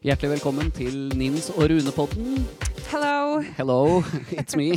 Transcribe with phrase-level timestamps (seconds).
[0.00, 2.38] Hjertelig velkommen til Nins og Rune-podden.
[2.88, 3.42] Hello.
[3.58, 3.80] Hello,
[4.40, 4.70] it's me.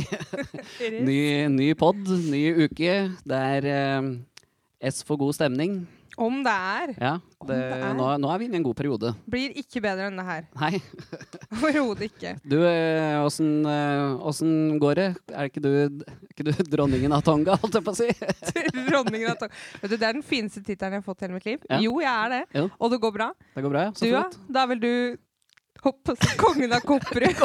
[1.00, 1.96] Ny, ny pod,
[2.28, 2.96] ny uke.
[3.24, 5.86] Det er eh, S for god stemning.
[6.16, 6.90] Om det er.
[7.00, 7.12] Ja,
[7.42, 7.94] det, det er.
[7.98, 9.10] nå, nå er vi inne i en god periode.
[9.30, 10.44] Blir ikke bedre enn det her.
[10.60, 10.78] Nei.
[11.56, 12.34] Overhodet ikke.
[12.46, 15.08] Du, eh, åssen eh, går det?
[15.34, 15.70] Er ikke du,
[16.30, 18.08] ikke du dronningen av Tonga, holdt jeg på å si?
[18.86, 19.58] Dronningen av Tonga.
[19.82, 21.66] Vet du, Det er den fineste tittelen jeg har fått i hele mitt liv.
[21.70, 21.80] Ja.
[21.82, 22.42] Jo, jeg er det.
[22.60, 22.68] Jo.
[22.78, 23.28] Og det går bra.
[23.56, 23.94] Det går bra, ja?
[23.98, 24.38] Så Du, flott.
[24.54, 24.92] Da er vel du
[25.84, 27.42] hopp, kongen av Kopperud.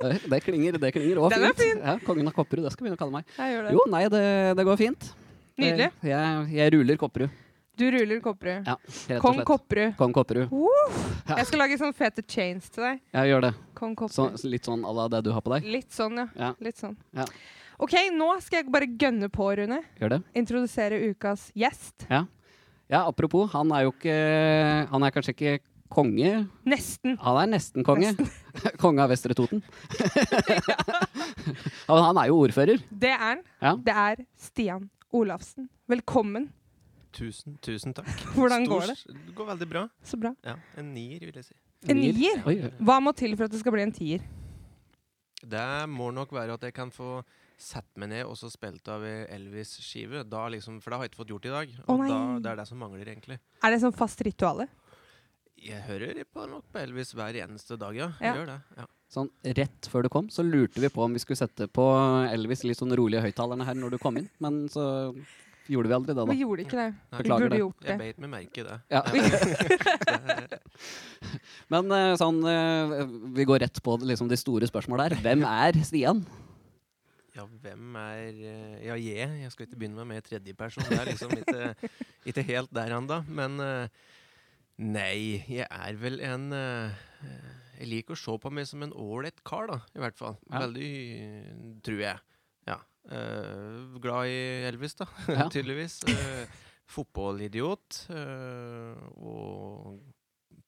[0.00, 1.60] Det, det klinger, det klinger også fint.
[1.60, 1.76] Fin.
[1.76, 1.84] fint.
[1.84, 3.36] Ja, kongen av Kopperud, det skal vi begynne å kalle meg.
[3.36, 3.76] Jeg gjør det.
[3.76, 4.24] Jo, nei, det,
[4.58, 5.10] det går fint.
[5.60, 5.90] Nydelig.
[6.08, 7.38] Jeg, jeg ruler Kopperud.
[7.80, 8.66] Du ruller Kopperud.
[8.68, 9.46] Ja, rett og Kong slett.
[9.48, 9.94] Kopperud.
[9.96, 10.50] Kong Kopperud.
[11.30, 11.38] Ja.
[11.38, 12.98] Jeg skal lage sånn fete chains til deg.
[13.16, 13.52] Jeg gjør det.
[13.78, 14.44] Kong Så, Kopperud.
[14.52, 15.68] litt sånn à la det du har på deg.
[15.78, 16.26] Litt sånn, ja.
[16.36, 16.50] Ja.
[16.60, 16.98] Litt sånn.
[17.16, 17.24] Ja.
[17.80, 19.80] OK, nå skal jeg bare gønne på, Rune.
[19.96, 20.20] Gjør det.
[20.36, 22.04] Introdusere ukas gjest.
[22.10, 22.26] Ja.
[22.92, 24.18] ja, apropos, han er jo ikke
[24.92, 25.56] Han er kanskje ikke
[25.90, 26.34] konge.
[26.68, 27.16] Nesten.
[27.24, 28.12] Han er nesten konge.
[28.84, 29.64] konge av Vestre Toten.
[31.88, 32.82] Ja, Men han er jo ordfører.
[32.92, 33.40] Det er han.
[33.64, 33.72] Ja.
[33.80, 35.70] Det er Stian Olafsen.
[35.90, 36.50] Velkommen.
[37.16, 38.10] Tusen, tusen takk.
[38.38, 38.96] Hvordan går det?
[39.10, 39.84] Det går veldig bra.
[40.06, 40.34] Så bra.
[40.46, 41.56] Ja, En nier, vil jeg si.
[41.88, 42.70] En nier?
[42.78, 44.24] Hva må til for at det skal bli en tier?
[45.40, 47.22] Det må nok være at jeg kan få
[47.60, 50.22] sett meg ned og så spilt av Elvis-skive.
[50.54, 51.74] Liksom, For det har jeg ikke fått gjort i dag.
[51.86, 53.40] Og oh, da, det er det som mangler, egentlig.
[53.64, 54.68] Er det sånn fast rituale?
[55.60, 58.08] Jeg hører på nok på Elvis hver eneste dag, ja.
[58.20, 58.30] Ja.
[58.30, 58.58] Jeg gjør det.
[58.80, 58.88] ja.
[59.10, 59.26] Sånn
[59.58, 61.82] rett før du kom, så lurte vi på om vi skulle sette på
[62.30, 64.84] Elvis litt sånn rolige høyttalerne her når du kom inn, men så
[65.70, 66.26] gjorde vi aldri det, da?
[66.30, 66.88] Vi gjorde ikke det.
[67.12, 67.60] Nei, Vi burde det.
[67.62, 68.76] gjort Jeg beit meg merke i det.
[68.90, 69.02] Ja.
[71.72, 72.94] Men eh, sånn eh,
[73.36, 75.22] Vi går rett på liksom de store spørsmålene her.
[75.24, 76.22] Hvem er Stian?
[77.36, 79.28] Ja, hvem er eh, Ja, jeg.
[79.44, 80.86] Jeg skal ikke begynne med en tredjeperson.
[80.90, 81.90] Det er liksom ikke,
[82.32, 83.20] ikke helt der ennå.
[83.28, 83.60] Men
[84.80, 89.70] nei, jeg er vel en Jeg liker å se på meg som en ålreit kar,
[89.70, 89.78] da.
[89.96, 90.36] I hvert fall.
[90.50, 90.64] Ja.
[90.66, 90.90] Veldig,
[91.86, 92.18] tror jeg.
[93.08, 93.16] Ja.
[93.16, 95.06] Eh, glad i Elvis, da.
[95.28, 95.48] Ja.
[95.48, 96.00] Tydeligvis.
[96.08, 96.44] Uh,
[96.90, 98.06] Fotballidiot.
[98.10, 100.00] eh, og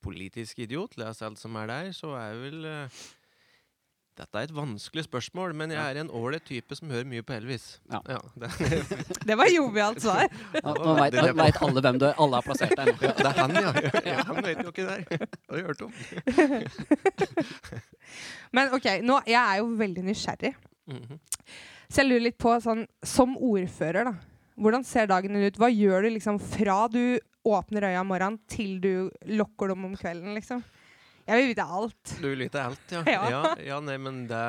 [0.03, 0.97] politisk idiot.
[0.99, 1.91] Les alt som er der.
[1.97, 3.03] Så er jeg vel eh,
[4.13, 7.33] dette er et vanskelig spørsmål, men jeg er en ålreit type som hører mye på
[7.33, 7.81] Elvis.
[7.91, 8.19] Ja.
[8.43, 8.51] det,
[9.25, 10.29] Det var jovialt svar.
[10.59, 12.15] Nå, nå veit alle hvem du er.
[12.21, 13.73] Alle har plassert deg Ja, det er han, ja.
[14.13, 14.19] ja.
[14.29, 15.27] Han vet jo ikke det der.
[15.49, 15.93] Har du hørt om?
[18.53, 20.55] Men OK, nå, jeg er jo veldig nysgjerrig.
[20.93, 21.21] Mhm.
[21.93, 24.15] Så jeg lurer litt på, sånn, som ordfører, da.
[24.63, 25.59] Hvordan ser dagen din ut?
[25.61, 29.97] Hva gjør du liksom fra du åpner øya om morgenen til du lukker dem om
[29.99, 30.63] kvelden, liksom?
[31.27, 32.15] Jeg vil vite alt.
[32.17, 33.03] Du vil vite alt, ja.
[33.13, 33.27] Ja.
[33.29, 33.43] ja.
[33.67, 34.41] ja nei, men det,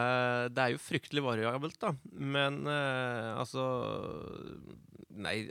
[0.56, 1.92] det er jo fryktelig variabelt, da.
[2.16, 3.66] Men eh, altså
[5.14, 5.44] Nei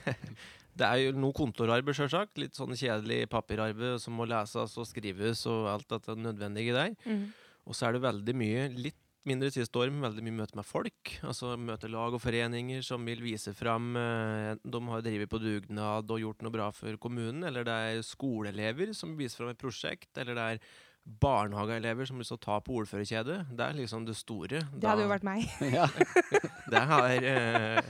[0.80, 2.40] Det er jo noe kontorarbeid, sjølsagt.
[2.40, 6.96] Litt sånn kjedelig papirarbeid som må leses og skrives og alt dette nødvendige der.
[7.04, 7.26] Mm.
[7.68, 8.98] Og så er det veldig mye, litt
[9.28, 9.50] mindre
[9.92, 11.14] men veldig mye møte med folk.
[11.26, 16.10] Altså møte lag og foreninger som vil vise fram Enten De har drevet på dugnad
[16.10, 17.44] og gjort noe bra for kommunen.
[17.48, 20.10] Eller det er skoleelever som viser fram et prosjekt.
[20.20, 20.62] Eller det er
[21.20, 23.38] barnehageelever som vil å ta på ordførerkjedet.
[23.56, 24.60] Det er liksom det store.
[24.72, 25.46] Det hadde jo vært meg.
[25.76, 25.88] Ja.
[26.70, 27.80] Det har uh,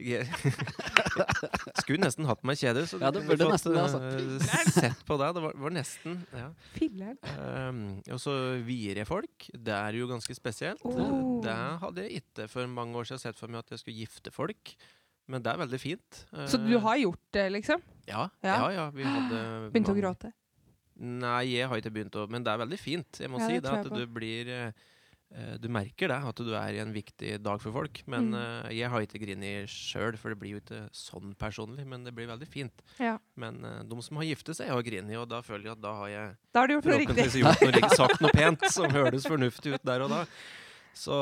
[1.82, 2.84] Skulle nesten hatt meg kjede.
[2.88, 4.00] Så Ja, det burde fått, nesten det, altså.
[4.00, 5.34] eh, Sett på deg.
[5.36, 6.48] Det var, var nesten ja.
[6.76, 7.18] Filler'n.
[7.36, 9.48] Um, og så vier jeg folk.
[9.52, 10.80] Det er jo ganske spesielt.
[10.88, 11.40] Oh.
[11.44, 11.54] Det
[11.84, 14.74] hadde jeg ikke for mange år siden sett for meg at jeg skulle gifte folk.
[15.30, 16.22] Men det er veldig fint.
[16.50, 17.82] Så du har gjort det, liksom?
[18.08, 18.56] Ja, Ja.
[18.56, 18.86] ja, ja.
[18.96, 20.32] vi hadde Begynte å gråte?
[21.00, 23.20] Nei, jeg har ikke begynt å Men det er veldig fint.
[23.22, 24.72] Jeg må Ja, si det at du blir eh,
[25.34, 28.02] eh, Du merker det, at du er i en viktig dag for folk.
[28.06, 28.34] Men Mm.
[28.34, 31.86] uh, jeg har ikke grinet sjøl, for det blir jo ikke sånn personlig.
[31.86, 32.82] Men det blir veldig fint.
[33.00, 33.16] Ja.
[33.36, 35.94] Men uh, de som har giftet seg, har grinet, og da føler jeg at da
[35.94, 37.30] har jeg Da har du gjort noe riktig.
[37.40, 40.26] Gjort noe, riktig- sagt noe pent som høres fornuftig ut der og da.
[40.94, 41.14] Så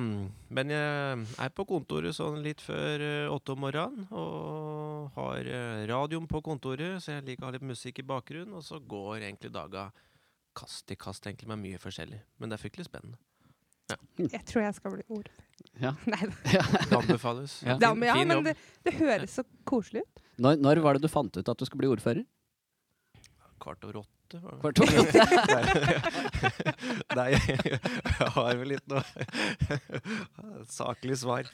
[0.00, 0.12] mm,
[0.56, 4.06] Men jeg er på kontoret sånn litt før eh, åtte om morgenen.
[4.10, 8.56] Og har eh, radioen på kontoret, så jeg liker å ha litt musikk i bakgrunnen.
[8.56, 9.90] Og så går egentlig daga
[10.56, 12.22] kast i kast egentlig med mye forskjellig.
[12.40, 13.20] Men det er fryktelig spennende.
[14.16, 15.48] Jeg tror jeg skal bli ordfører.
[15.82, 15.92] Ja.
[16.12, 16.62] Nei, da.
[16.88, 17.58] Det anbefales.
[17.66, 17.76] Ja.
[17.80, 20.24] Ja, men, ja, men det, det høres så koselig ut.
[20.42, 22.24] Når, når var det du fant ut at du skulle bli ordfører?
[23.62, 24.21] Kvart over åtte.
[24.40, 24.60] Var det.
[24.62, 25.20] Kvart over åtte?
[27.18, 27.80] Nei, jeg,
[28.36, 29.02] har vel litt noe
[30.80, 31.50] saklig svar.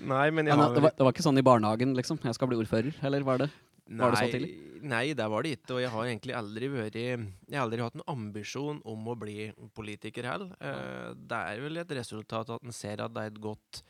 [0.00, 2.20] Nei, men jeg Men har det, var, det var ikke sånn i barnehagen, liksom?
[2.24, 3.50] Jeg skal bli ordfører, eller var det?
[3.92, 4.52] Var det så Nei, tidlig?
[4.82, 5.74] Nei, det var det ikke.
[5.76, 7.18] Og jeg har egentlig aldri vært Jeg
[7.52, 10.54] har aldri hatt en ambisjon om å bli politiker heller.
[10.62, 13.82] Eh, det er vel et resultat at en ser at det er et godt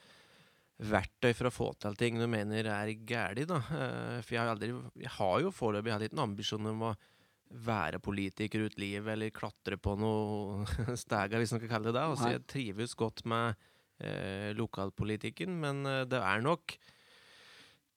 [0.83, 3.61] verktøy for å få til ting du mener er galt, da.
[3.62, 4.73] Eh, for jeg har, aldri,
[5.05, 6.93] jeg har jo foreløpig hatt en ambisjon om å
[7.52, 10.64] være politiker ut livet eller klatre på noe
[10.96, 12.06] steger, hvis man kan kalle det det.
[12.14, 13.54] Altså, jeg trives godt med
[14.00, 16.76] eh, lokalpolitikken, men eh, det er nok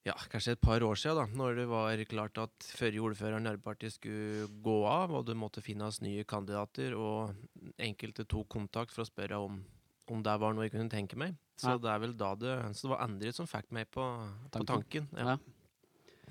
[0.06, 3.40] ja, kanskje et par år siden, da, når det var klart at førre ordfører i
[3.40, 7.34] Arbeiderpartiet skulle gå av, og det måtte finnes nye kandidater, og
[7.82, 9.64] enkelte tok kontakt for å spørre om,
[10.14, 11.34] om det var noe jeg kunne tenke meg.
[11.58, 11.78] Så Ja.
[11.82, 14.04] det er vel da det Så det var Andrid som fikk meg på,
[14.52, 14.68] på Tanken.
[14.68, 15.08] tanken.
[15.16, 15.38] Ja, Ja.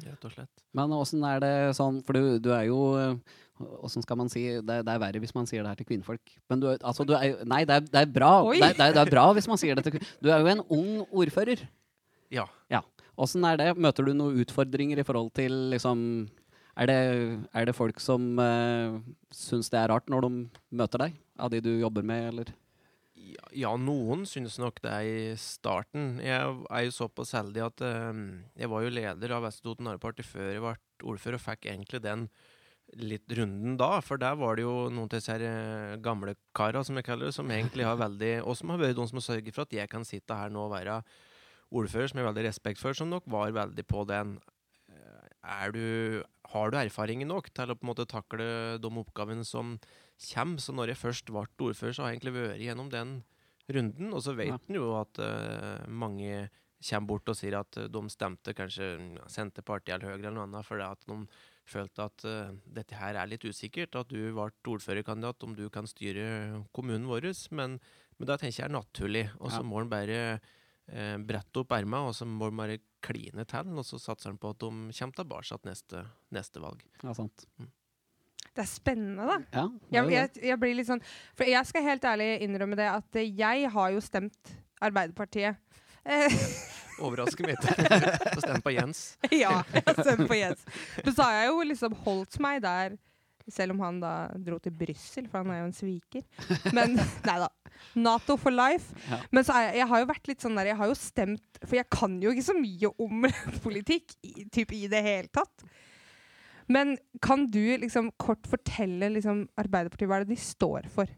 [0.02, 0.62] Rett og slett.
[0.74, 3.40] Men åssen er det sånn, for du, du er jo eh,
[3.86, 6.32] Åssen skal man si det, det er verre hvis man sier det her til kvinnfolk.
[6.50, 8.32] Men du, altså, du er jo Nei, det er, det er bra.
[8.50, 10.50] Det det, er, det er bra hvis man sier det til kvin- Du er jo
[10.50, 11.62] en ung ordfører.
[12.34, 12.48] Ja.
[13.14, 13.68] Åssen er det?
[13.78, 16.00] Møter du noen utfordringer i forhold til liksom
[16.74, 16.98] Er det,
[17.54, 18.98] er det folk som uh,
[19.30, 20.32] syns det er rart når de
[20.74, 21.14] møter deg?
[21.38, 22.50] Av de du jobber med, eller?
[23.56, 26.18] Ja, noen synes nok det i starten.
[26.22, 26.38] Jeg
[26.70, 28.24] er jo såpass heldig at eh,
[28.60, 30.74] jeg var jo leder av Vestre Toten Arbeiderparti før jeg ble
[31.14, 32.28] ordfører, og fikk egentlig den
[33.00, 33.96] litt runden da.
[34.04, 37.36] For der var det jo noen av disse eh, gamle kara, som jeg kaller det,
[37.36, 39.90] som egentlig har veldig Og som har vært de som har sørget for at jeg
[39.90, 41.00] kan sitte her nå og være
[41.74, 44.36] ordfører, som jeg har veldig respekt for, som nok var veldig på den.
[44.92, 46.22] Eh, Er du,
[46.54, 49.74] har du erfaringen nok til å på en måte takle de oppgavene som
[50.32, 50.58] kommer?
[50.62, 53.14] Så når jeg først ble ordfører, så har jeg egentlig vært gjennom den
[53.70, 54.12] runden.
[54.12, 54.58] Og så vet Ja.
[54.68, 56.50] en jo at uh, mange
[56.84, 58.86] kommer bort og sier at eh, de stemte kanskje
[59.32, 61.14] Senterpartiet eller Høyre eller noe annet fordi at de
[61.64, 65.86] følte at uh, dette her er litt usikkert, at du ble ordførerkandidat, om du kan
[65.88, 67.30] styre kommunen vår.
[67.56, 67.78] Men,
[68.18, 69.24] men da tenker jeg er naturlig.
[69.40, 69.64] Og så Ja.
[69.64, 70.18] må en bare
[70.92, 74.38] eh, brette opp ermene, og så må en bare kline til, og så satser en
[74.38, 76.04] på at de kommer tilbake neste,
[76.36, 76.84] neste valg.
[77.02, 77.46] Ja, sant.
[78.54, 79.36] Det er spennende, da.
[79.50, 80.14] Ja, det er Jeg, det.
[80.14, 81.00] jeg, jeg blir litt sånn
[81.34, 84.52] For jeg skal helt ærlig innrømme det at jeg har jo stemt
[84.84, 85.56] Arbeiderpartiet.
[86.04, 86.34] Eh,
[87.04, 88.12] Overrasker meg ikke.
[88.36, 89.00] Så stem på Jens.
[89.44, 90.62] ja, jeg har stemt på Jens.
[91.00, 92.94] Men så har jeg jo liksom holdt meg der,
[93.50, 94.12] selv om han da
[94.44, 96.22] dro til Brussel, for han er jo en sviker.
[96.76, 96.94] Men
[97.28, 97.48] nei da.
[97.98, 98.94] Nato for life.
[99.08, 99.18] Ja.
[99.34, 101.58] Men så er jeg, jeg har jo vært litt sånn der Jeg har jo stemt
[101.64, 103.26] For jeg kan jo ikke så mye om
[103.64, 105.66] politikk i, typ i det hele tatt.
[106.72, 111.10] Men kan du liksom kort fortelle liksom Arbeiderpartiet hva er det de står for?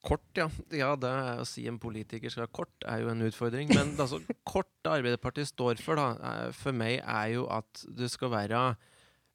[0.00, 0.46] Kort, ja.
[0.72, 3.68] Ja, det er å si en politiker skal være kort, er jo en utfordring.
[3.76, 6.06] Men altså, kort det Arbeiderpartiet står for, da,
[6.46, 8.62] er- for meg er jo at det skal være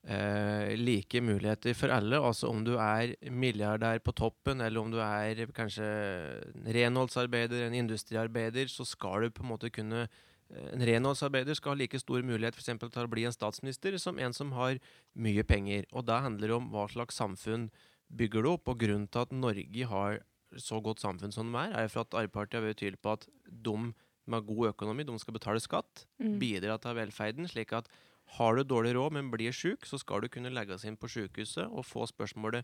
[0.09, 2.17] eh, like muligheter for alle.
[2.17, 7.77] Altså om du er milliardær på toppen, eller om du er kanskje en renholdsarbeider, en
[7.85, 12.21] industriarbeider, så skal du på en måte kunne eh, en renholdsarbeider skal ha like stor
[12.21, 14.79] mulighet for eksempel, til å bli en statsminister som en som har
[15.17, 15.85] mye penger.
[15.91, 17.69] Og da handler det om hva slags samfunn
[18.15, 18.69] bygger du opp.
[18.69, 20.19] Og grunnen til at Norge har
[20.55, 23.27] så godt samfunn som de er, er for at Arbeiderpartiet har vært tydelig på at
[23.49, 23.93] de
[24.25, 26.39] med god økonomi de skal betale skatt, Mm.
[26.39, 27.47] bidra til velferden.
[27.47, 27.87] slik at
[28.37, 31.69] har du dårlig råd, men blir sjuk, så skal du kunne legges inn på sykehuset
[31.69, 32.63] og få spørsmålet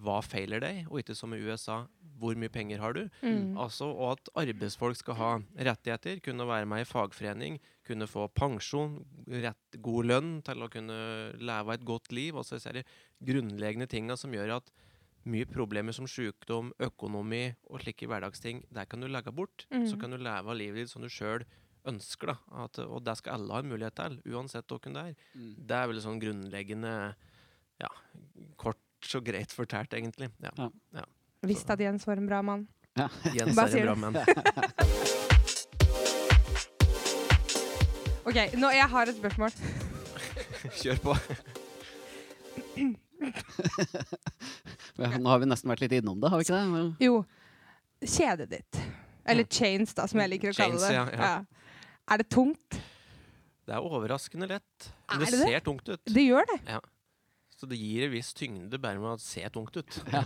[0.00, 1.82] hva feiler deg, og ikke som i USA
[2.22, 3.02] hvor mye penger har du?
[3.24, 3.56] Mm.
[3.58, 5.30] Altså, og at arbeidsfolk skal ha
[5.68, 9.00] rettigheter, kunne være med i fagforening, kunne få pensjon,
[9.42, 10.98] rett, god lønn til å kunne
[11.42, 12.38] leve et godt liv.
[12.38, 12.84] Altså disse
[13.26, 14.70] grunnleggende tinga som gjør at
[15.28, 19.66] mye problemer som sykdom, økonomi og slike hverdagsting, der kan du legge bort.
[19.74, 19.86] Mm.
[19.90, 21.44] Så kan du leve livet ditt som du sjøl
[21.88, 22.32] ønsker.
[22.32, 22.64] da.
[22.64, 25.28] At, og det skal alle ha en mulighet til, uansett hvem det er.
[25.34, 25.52] Mm.
[25.58, 26.94] Det er vel sånn grunnleggende
[27.82, 27.90] ja,
[28.60, 28.78] kort
[29.08, 30.28] så greit fortalt, egentlig.
[30.42, 30.68] Ja.
[31.46, 32.66] Visste at Jens var en bra mann.
[32.98, 33.08] Ja.
[33.38, 34.16] Jens Hva er en bra mann.
[38.22, 39.50] OK, nå jeg har et spørsmål.
[40.80, 41.16] Kjør på.
[45.18, 46.68] Nå har vi nesten vært litt innom det, har vi ikke det?
[46.70, 47.24] Men- Jo,
[48.02, 48.80] kjedet ditt.
[49.26, 50.94] Eller chains, da, som jeg liker å kalle Chains, det.
[50.94, 51.44] ja, ja.
[52.10, 52.78] Er det tungt?
[53.62, 54.88] Det er overraskende lett.
[55.10, 55.46] Men det, det det?
[55.46, 56.00] ser tungt ut.
[56.10, 56.58] Det gjør det.
[57.62, 60.00] Så det gir en viss tyngde bare med å se tungt ut.
[60.10, 60.24] Ja.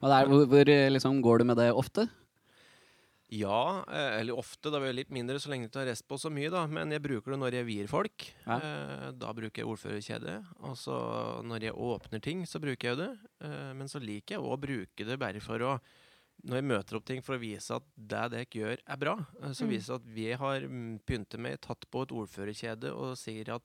[0.00, 2.08] Og det er, hvor hvor eh, liksom, går du med det ofte?
[3.32, 4.68] Ja, eh, eller ofte.
[4.72, 6.66] Da blir det litt mindre så lenge du tar rest på så mye, da.
[6.68, 8.26] Men jeg bruker det når jeg vier folk.
[8.44, 8.58] Ja.
[8.58, 10.34] Eh, da bruker jeg ordførerkjede.
[10.68, 10.96] Og så
[11.48, 13.10] når jeg åpner ting, så bruker jeg det.
[13.78, 15.76] Men så liker jeg å bruke det bare for å
[16.42, 19.12] når jeg møter opp ting for å vise at det dere gjør, er bra.
[19.54, 19.70] Så Mm.
[19.70, 20.64] viser det at vi har
[21.06, 23.62] pyntet med, tatt på et ordførerkjede og sier at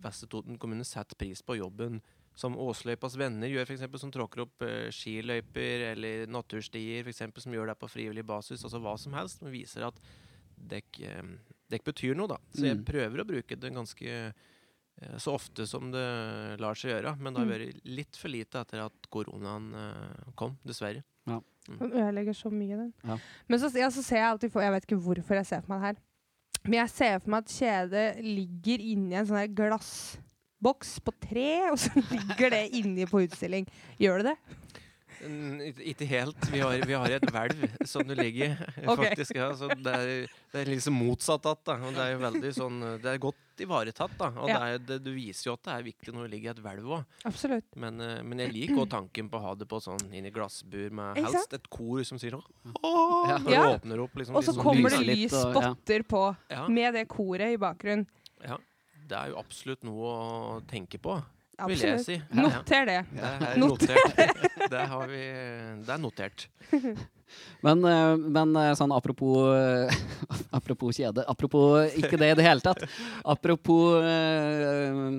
[0.00, 2.00] Vestre Toten kommune setter pris på jobben
[2.36, 7.54] som Åsløypas venner gjør, eksempel, som tråkker opp eh, skiløyper eller naturstier, for eksempel, som
[7.56, 8.60] gjør det på frivillig basis.
[8.66, 9.96] Altså hva som helst, men viser at
[10.56, 11.22] dekk, eh,
[11.72, 12.36] dekk betyr noe, da.
[12.52, 12.84] Så jeg Mm.
[12.84, 14.06] prøver å bruke det ganske
[15.02, 17.18] eh, så ofte som det lar seg gjøre.
[17.20, 17.52] Men det har Mm.
[17.58, 21.02] vært litt for lite etter at koronaen eh, kom, dessverre.
[21.26, 22.92] Den ødelegger så mye, den.
[23.04, 23.18] Ja.
[23.48, 25.72] Men så, ja, så ser jeg alltid for Jeg vet ikke hvorfor jeg ser for
[25.74, 26.02] meg det her.
[26.64, 29.48] Men jeg ser for meg at kjedet ligger inni en sånn her
[30.66, 33.68] boks på tre, og så ligger det inni på utstilling.
[34.02, 34.38] Gjør det det?
[35.24, 36.50] Mm, ikke- helt.
[36.52, 38.96] Vi har, vi har et hvelv som du ligger i, okay.
[39.08, 39.34] faktisk.
[39.38, 39.48] Ja.
[39.56, 43.22] Så det, er, det er liksom motsatt att, det er jo veldig sånn Det er
[43.22, 44.28] godt ivaretatt, da.
[44.36, 44.58] Og Ja.
[44.60, 46.62] det, er, det, du viser jo at det er viktig når det ligger i et
[46.66, 47.64] hvelv òg.
[47.80, 50.34] Men, eh, men jeg liker òg tanken på å ha det på sånn inn i
[50.34, 53.32] glassbur med helst et kor som sier sånn Åh!
[53.32, 53.38] Ja.
[53.40, 54.20] Når du åpner opp.
[54.20, 57.60] Liksom, Og så litt sånn kommer det lys spotter på Ja, med det koret i
[57.60, 58.04] bakgrunnen.
[58.44, 58.60] ja.
[59.06, 61.14] Det er jo absolutt noe å tenke på,
[61.66, 62.06] vil jeg Absolutt.
[62.06, 62.16] si.
[62.36, 62.96] Noter det.
[63.14, 63.94] Det er Noter.
[63.94, 64.40] notert.
[64.72, 65.20] Det, har vi,
[65.86, 66.46] det er notert.
[67.66, 69.50] Men, eh, men eh, sånn apropos
[70.58, 71.24] Apropos kjede.
[71.26, 72.84] Apropos ikke det i det hele tatt.
[73.26, 75.16] Apropos uh,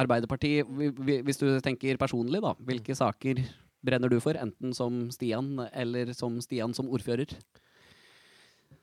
[0.00, 0.64] Arbeiderpartiet.
[0.78, 2.54] vi- vi- Hvis du tenker personlig, da.
[2.64, 3.42] Hvilke saker
[3.84, 4.40] brenner du for?
[4.40, 7.28] Enten som Stian eller som Stian som ordfører?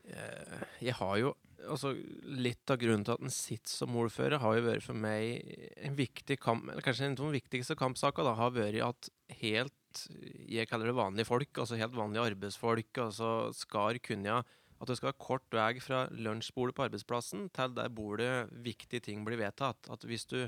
[0.06, 1.34] Eh, Jeg har jo
[1.70, 1.94] altså
[2.26, 5.42] Litt av grunnen til at en sitter som ordfører, har jo vært for meg
[5.78, 9.10] en viktig kamp Eller kanskje en av de viktigste kampsakene har vært at
[9.42, 10.06] helt
[10.52, 14.44] Jeg kaller det vanlige folk, altså helt vanlige arbeidsfolk, altså skal kunne
[14.76, 19.22] at det skal være kort vei fra lunsjbordet på arbeidsplassen til der bordet viktige ting
[19.24, 19.88] blir vedtatt.
[19.88, 20.42] At hvis du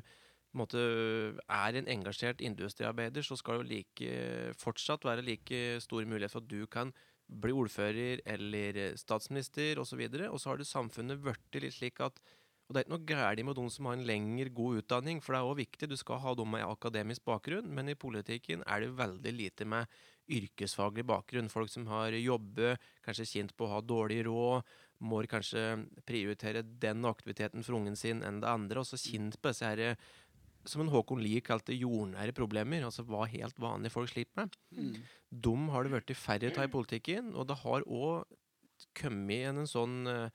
[0.58, 0.82] måte,
[1.48, 4.12] er en engasjert industriarbeider, så skal det like,
[4.60, 6.94] fortsatt være like stor mulighet for at du kan
[7.28, 10.04] bli ordfører eller statsminister osv.
[10.30, 12.22] Og så har det samfunnet blitt litt slik at
[12.68, 15.32] og Det er ikke noe galt med de som har en lengre god utdanning, for
[15.32, 15.88] det er også viktig.
[15.88, 19.88] Du skal ha dem med akademisk bakgrunn, men i politikken er det veldig lite med
[20.28, 21.48] yrkesfaglig bakgrunn.
[21.48, 24.68] Folk som har jobbet, kanskje kjent på å ha dårlig råd,
[25.00, 25.64] må kanskje
[26.10, 28.84] prioritere den aktiviteten for ungen sin enn det andre.
[28.84, 29.96] Og så kjent på disse her,
[30.70, 34.58] som en Håkon Lie kalte jordnære problemer, altså hva helt vanlige folk sliter med.
[35.32, 38.26] Dem har det blitt færre av i politikken, og det har òg
[38.98, 40.30] kommet igjen en sånn eh,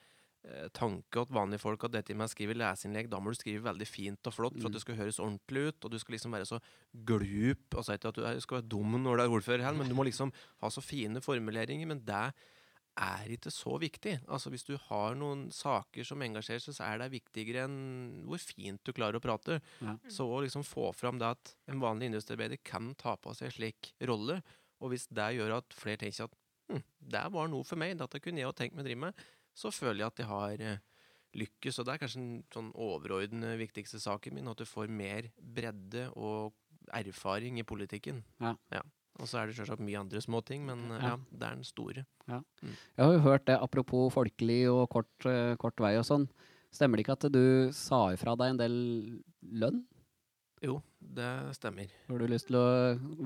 [0.74, 3.86] tanke at vanlige folk at dette med å skrive leseinnlegg, da må du skrive veldig
[3.86, 6.48] fint og flott for at det skal høres ordentlig ut, og du skal liksom være
[6.50, 6.58] så
[7.06, 9.88] glup Altså ikke at du er- skal være dum når du er ordfører her, men
[9.88, 11.86] du må liksom ha så fine formuleringer.
[11.86, 12.32] Men det
[12.98, 14.18] er ikke så viktig.
[14.28, 18.42] Altså Hvis du har noen saker som engasjerer seg, så er det viktigere enn hvor
[18.42, 19.60] fint du klarer å prate.
[19.80, 19.96] Ja.
[20.12, 23.56] Så å liksom få fram det at en vanlig industriarbeider kan ta på seg en
[23.56, 24.40] slik rolle,
[24.82, 26.38] og hvis det gjør at flere tenker at
[26.72, 26.82] hm,
[27.14, 29.70] det var noe for meg, dette kunne jeg jo tenkt meg å drive med, så
[29.72, 30.80] føler jeg at jeg har eh,
[31.38, 31.78] lykkes.
[31.78, 36.08] Og det er kanskje den sånn overordnede viktigste saken min, at du får mer bredde
[36.16, 36.56] og
[36.92, 38.24] erfaring i politikken.
[38.42, 38.82] Ja.
[39.20, 41.10] Og så er det selvsagt mye andre småting, men eh, Ja.
[41.10, 42.04] ja, det er den store.
[42.28, 46.28] Jeg har jo hørt det, apropos folkelig og kort, uh, kort vei og sånn.
[46.72, 48.76] Stemmer det ikke at du sa ifra deg en del
[49.42, 49.82] lønn?
[50.64, 50.78] Jo,
[51.16, 51.90] det stemmer.
[52.08, 52.66] Har du lyst til å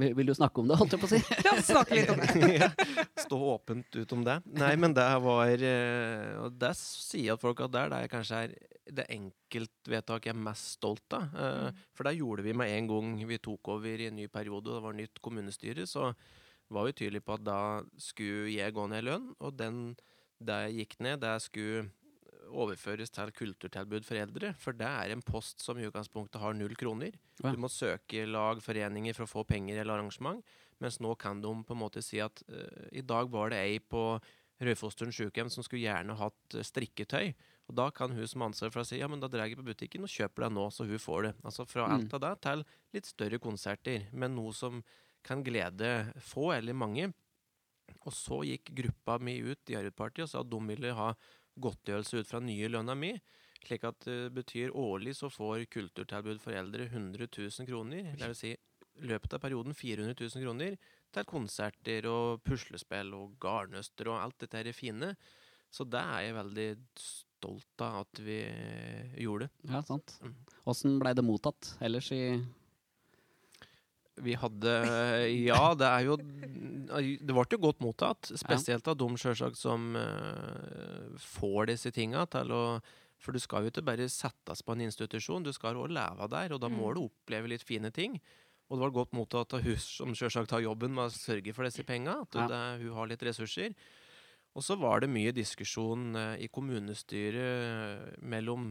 [0.01, 1.21] Vil, vil du snakke om det, holdt jeg på å si?
[1.47, 2.71] La oss snakke litt om det.
[3.27, 4.39] Stå åpent ut om det.
[4.59, 8.13] Nei, men det var eh, Og det sier at folk at det er det jeg
[8.17, 8.57] kanskje er
[8.97, 11.29] det enkeltvedtaket jeg er mest stolt av.
[11.35, 14.71] Eh, For det gjorde vi med en gang vi tok over i en ny periode,
[14.71, 15.87] og det var nytt kommunestyre.
[15.91, 16.13] Så
[16.71, 17.61] var vi tydelige på at da
[18.03, 19.81] skulle jeg gå ned i lønn, og den
[20.37, 21.87] det gikk ned, det skulle
[22.49, 24.53] overføres til kulturtilbud for eldre.
[24.61, 27.17] For det er en post som i utgangspunktet har null kroner.
[27.43, 27.53] Ja.
[27.53, 30.43] Du må søke lag, foreninger for å få penger eller arrangement.
[30.81, 33.79] Mens nå kan de på en måte si at uh, i dag var det ei
[33.81, 34.21] på
[34.57, 37.35] Raufossturn sykehjem som skulle gjerne hatt eh, strikketøy.
[37.69, 39.67] Og da kan hun som ansvar for å si ja, men da drar jeg på
[39.67, 41.33] butikken og kjøper det nå, så hun får det.
[41.45, 41.93] Altså fra Mm.
[41.97, 42.65] alt av det til
[42.97, 44.81] litt større konserter, men noe som
[45.27, 45.91] kan glede
[46.25, 47.11] få eller mange.
[48.07, 51.11] Og så gikk gruppa mi ut i Arbeiderpartiet og sa at de ville ha
[51.63, 53.15] godtgjørelse ut fra nye lønna mi.
[53.67, 58.13] Slik at det betyr årlig så får kulturtilbud for eldre 100 000 kroner.
[58.15, 58.53] Det vil si
[59.07, 60.77] løpet av perioden 400 000 kroner
[61.17, 65.15] til konserter og puslespill og garnnøster og alt dette her fine.
[65.73, 66.69] Så det er jeg veldig
[67.01, 68.39] stolt av at vi
[69.25, 69.51] gjorde.
[69.69, 70.17] Ja, sant.
[70.23, 70.37] Mm.
[70.71, 72.23] Åssen blei det mottatt ellers i
[74.25, 74.73] Vi hadde
[75.45, 78.31] Ja, det er jo Det ble jo godt mottatt.
[78.41, 82.63] Spesielt av de sjølsagt som uh, får disse tinga til å
[83.21, 86.53] For du skal jo ikke bare settes på en institusjon, du skal òg leve der,
[86.53, 86.95] og da må Mm.
[86.95, 88.21] du oppleve litt fine ting.
[88.69, 91.65] Og det var godt mottatt av hun som sjølsagt har jobben med å sørge for
[91.65, 93.73] disse penga, at det, hun har litt ressurser.
[94.57, 98.69] Og så var det mye diskusjon eh, i kommunestyret mellom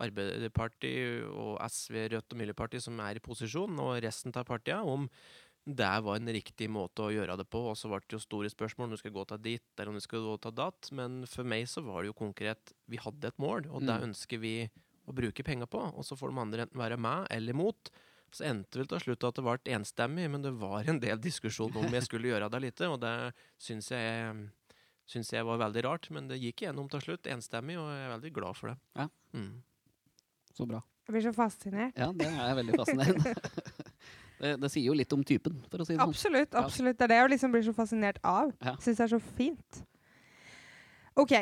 [0.00, 5.04] Arbeiderpartiet og SV, Rødt og Miljøpartiet, som er i posisjon, og resten av partiene, om
[5.66, 7.58] det var en riktig måte å gjøre det på.
[7.72, 9.98] Og så ble det jo store spørsmål om du skal gå til dit eller om
[9.98, 10.90] du skal gå til datt.
[10.94, 12.72] Men for meg så var det jo konkret.
[12.88, 14.04] Vi hadde et mål, og det Mm.
[14.10, 14.70] ønsker vi
[15.08, 15.82] å bruke penger på.
[15.96, 17.90] Og så får de andre enten være med eller mot.
[18.30, 21.74] Så endte vel til slutt at det ble enstemmig, men det var en del diskusjon
[21.76, 24.48] om jeg skulle gjøre det lite, og det syns jeg,
[25.10, 26.10] syns jeg var veldig rart.
[26.14, 28.76] Men det gikk igjennom til slutt, enstemmig, og jeg er veldig glad for det.
[28.98, 29.08] Ja.
[29.36, 29.50] Mm.
[30.56, 30.82] Så bra.
[31.06, 31.98] Jeg blir så fascinert.
[31.98, 33.34] Ja, det er veldig fascinerende.
[34.40, 36.14] det, det sier jo litt om typen, for å si det sånn.
[36.14, 36.56] Absolutt.
[36.58, 36.98] Absolutt.
[36.98, 38.50] Det er det jeg liksom blir så fascinert av.
[38.64, 38.74] Ja.
[38.82, 39.84] Syns det er så fint.
[41.16, 41.36] OK.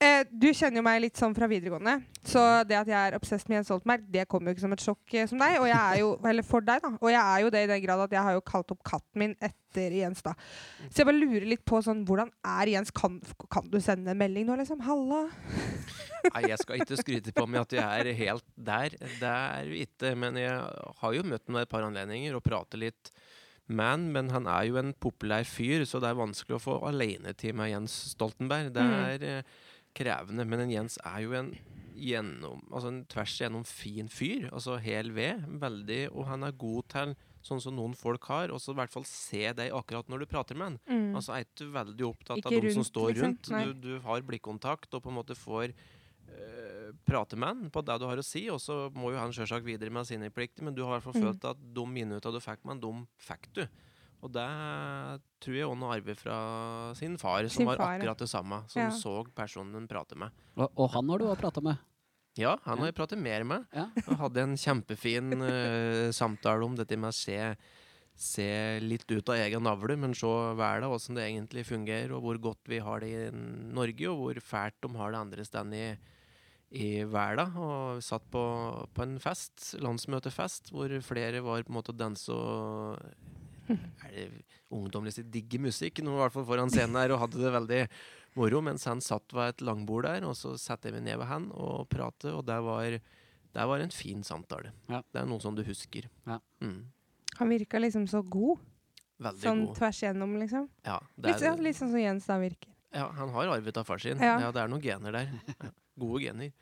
[0.00, 2.68] Eh, du kjenner jo meg litt sånn fra videregående, så Mhm.
[2.68, 5.14] det at jeg er obsess med Jens Stoltenberg, det kommer jo ikke som et sjokk
[5.14, 5.56] eh, som deg.
[5.58, 6.88] Og jeg er jo, eller for deg, da.
[7.02, 9.18] Og jeg er jo det i den grad at jeg har jo kalt opp katten
[9.18, 10.34] min etter Jens, da.
[10.88, 12.92] Så jeg bare lurer litt på sånn, hvordan er Jens?
[12.94, 14.80] Kan, kan du sende en melding nå, liksom?
[14.86, 15.24] Halla?
[16.34, 18.90] Nei, jeg skal ikke skryte på meg at jeg er helt der.
[18.90, 20.14] Det er vi ikke.
[20.16, 20.62] Men jeg
[21.02, 23.10] har jo møtt ham ved et par anledninger og pratet litt
[23.66, 24.06] med han.
[24.14, 27.72] Men han er jo en populær fyr, så det er vanskelig å få alenetid med
[27.72, 28.70] Jens Stoltenberg.
[28.72, 28.94] Det Mm.
[29.08, 29.42] er eh,
[29.98, 30.46] krevende.
[30.48, 31.52] Men en Jens er jo en
[31.98, 34.48] gjennom, altså en tvers igjennom fin fyr.
[34.54, 35.42] Altså hel ved.
[35.62, 37.16] Veldig, og han er god til
[37.48, 40.26] sånn som noen folk har, og så i hvert fall se deg akkurat når du
[40.30, 40.78] prater med han.
[40.90, 41.14] Mm.
[41.16, 43.24] Altså er ikke du veldig opptatt Ikke av de som står liksom.
[43.24, 43.50] rundt.
[43.54, 43.62] Nei.
[43.70, 47.98] Du, du har blikkontakt og på en måte får eh, prate med han på det
[48.02, 48.44] du har å si.
[48.52, 51.08] Og så må jo han selvsagt videre med sine plikter, men du har i hvert
[51.08, 51.26] fall Mm.
[51.30, 53.64] følt at de minutta du fikk med han, de fikk du.
[54.22, 54.46] Og det
[55.44, 56.38] tror jeg også arver fra
[56.98, 58.62] sin far, som Sin var far, akkurat det samme.
[58.68, 58.90] Som Ja.
[58.90, 60.30] så personen han prater med.
[60.56, 61.78] Og, og han har du også prata med.
[62.38, 63.66] Ja, han har jeg pratet mer med.
[63.74, 63.88] Ja.
[64.08, 67.38] Og hadde en kjempefin uh, samtale om dette med å se,
[68.14, 70.26] se litt ut av egen navle, men se
[70.58, 73.24] verden, åssen det egentlig fungerer, og hvor godt vi har det i
[73.74, 75.88] Norge, og hvor fælt de har det andre steder i,
[76.78, 77.54] i verden.
[77.58, 78.44] Og vi satt på,
[78.94, 82.98] på en fest, landsmøtefest, hvor flere var på en måte danse og
[83.68, 84.26] er det
[84.74, 87.80] ungdomlig sitt digge musikk, nå i hvert fall foran scenen her, og hadde det veldig
[88.38, 91.48] moro, mens han satt ved et langbord der, og så satte vi ned ved han
[91.56, 92.98] og pratet, og det var,
[93.56, 94.72] det var en fin samtale.
[94.92, 95.00] Ja.
[95.12, 96.06] Det er noe som du husker.
[96.28, 96.38] Ja.
[96.62, 96.82] Mm.
[97.38, 98.58] Han virka liksom så god.
[99.18, 99.74] Veldig Sånn god.
[99.80, 100.68] tvers gjennom, liksom.
[100.86, 102.70] Ja, det Litt, ja, er, litt sånn som Jens da virker.
[102.94, 104.20] ja, han har arvet av far sin.
[104.22, 104.36] Ja.
[104.44, 104.52] Ja.
[104.54, 105.32] det er noen gener der.
[105.98, 106.52] Gode gener.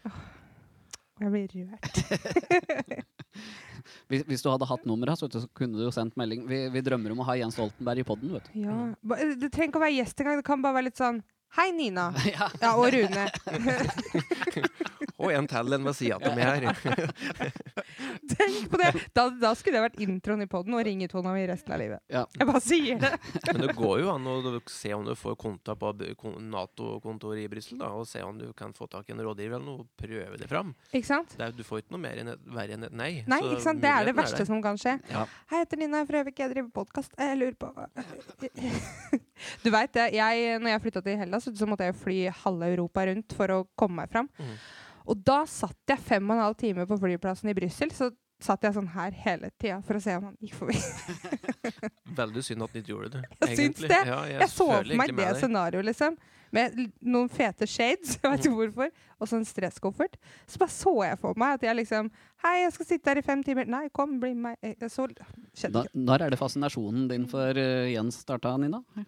[1.20, 3.04] Jeg blir rørt.
[4.11, 6.42] Hvis, hvis du hadde hatt nummeret, så, så kunne du jo sendt melding.
[6.49, 8.57] Vi, vi drømmer om å ha Jens Stoltenberg i poden, vet du.
[8.64, 8.77] Ja.
[9.38, 10.40] Det trenger ikke å være gjest engang.
[10.40, 11.20] Det kan bare være litt sånn
[11.57, 12.11] Hei, Nina.
[12.35, 12.49] Ja.
[12.61, 13.29] Ja, og Rune.
[15.16, 16.81] Og en til en ved sida av meg her.
[18.37, 18.90] Tenk på det!
[19.16, 22.02] Da, da skulle det vært introen i poden og ringetona mi resten av livet.
[22.12, 22.26] Ja.
[22.37, 23.12] Jeg bare sier det.
[23.48, 24.37] Men det går jo an å
[24.68, 25.94] se om du får konta på
[26.44, 29.88] Nato-kontoret i Brussel, og se om du kan få tak i en rådgiver eller noe,
[29.96, 30.74] prøve det fram.
[30.92, 31.33] Ikke sant?
[31.38, 33.11] Det er, du får ikke noe mer enn et, verre enn et nei.
[33.24, 33.85] Nei, så ikke sant?
[33.85, 34.50] Det er det verste der.
[34.52, 34.98] som kan skje.
[35.12, 35.24] Ja.
[35.48, 37.16] Hei, jeg heter Nina Frøvik, jeg driver podkast.
[37.16, 37.72] Jeg lurer på
[39.64, 43.05] Du veit det, jeg, når jeg flytta til Hellas, så måtte jeg fly halve Europa
[43.09, 44.29] rundt for å komme meg fram.
[44.37, 44.59] Mhm.
[45.07, 47.92] Og da satt jeg fem og en halv time på flyplassen i Brussel.
[47.95, 48.11] Så
[48.42, 50.77] satt jeg sånn her hele tida for å se om han gikk forbi.
[52.21, 53.23] Veldig synd at de ikke gjorde det.
[53.40, 53.90] Jeg syns egentlig.
[53.92, 54.01] det.
[54.11, 56.19] Ja, jeg, Jeg så for meg det scenarioet, liksom.
[56.55, 60.19] Med noen fete shades, jeg vet ikke hvorfor, og så en stresskoffert.
[60.47, 62.11] Så bare så jeg for meg at jeg liksom
[62.45, 63.66] Hei, jeg skal sitte her i fem timer.
[63.73, 64.77] Nei, kom, bli med meg.
[64.77, 66.05] Jeg Så skjedde Da, ikke.
[66.11, 68.83] når er det fascinasjonen din for uh, Jens starta, Nina?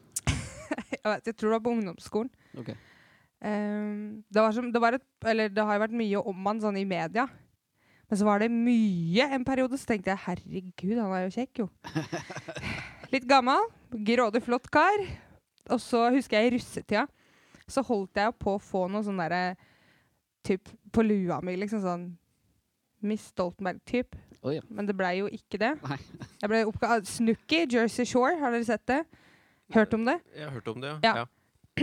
[0.89, 2.29] Jeg, vet, jeg tror det var på ungdomsskolen.
[2.61, 2.69] Ok.
[3.45, 6.63] Ehm, det, var som, det, var et, eller det har jo vært mye om han
[6.63, 7.29] sånn i media.
[8.09, 11.65] Men så var det mye en periode, så tenkte jeg herregud, han er jo kjekk,
[11.65, 11.69] jo.
[13.13, 15.05] Litt gammel, grådig flott kar.
[15.69, 17.05] Og så husker jeg i russetida,
[17.69, 19.59] så holdt jeg på å få noe sånn derre
[20.47, 22.05] Typ på lua mi, liksom sånn
[23.05, 24.15] Miss Stoltenberg-typ.
[24.41, 24.63] Oh, ja.
[24.73, 25.73] Men det blei jo ikke det.
[25.83, 25.99] Nei.
[26.41, 29.01] Jeg ble oppga Snooki, Jersey Shore, har dere sett det?
[29.75, 30.15] Hørt om det?
[30.33, 31.13] Jeg har hørt om det, Ja.
[31.21, 31.27] ja.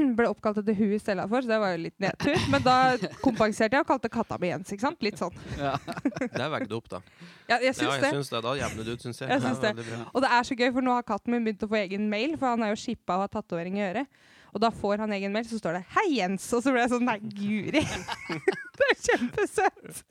[0.18, 2.36] ble oppkalt etter hun i stedet for, så det var jo litt nedtur.
[2.54, 2.76] Men da
[3.24, 4.72] kompenserte jeg og kalte katta mi Jens.
[4.76, 5.02] ikke sant?
[5.06, 5.36] Litt sånn.
[5.60, 5.74] Ja.
[6.40, 7.02] Det vegget opp, da.
[7.50, 8.12] Ja, jeg Ja, jeg det.
[8.16, 8.42] syns det.
[8.46, 9.30] Da jevner du ut, syns jeg.
[9.30, 9.74] Jeg syns det.
[10.14, 12.36] Og det er så gøy, for nå har katten min begynt å få egen mail,
[12.42, 14.08] for han er jo skippa og har tatovering i øret.
[14.56, 16.92] Og da får han egen mail, så står det 'Hei, Jens', og så ble jeg
[16.94, 17.84] sånn Nei, guri.
[18.80, 20.04] det er kjempesøtt.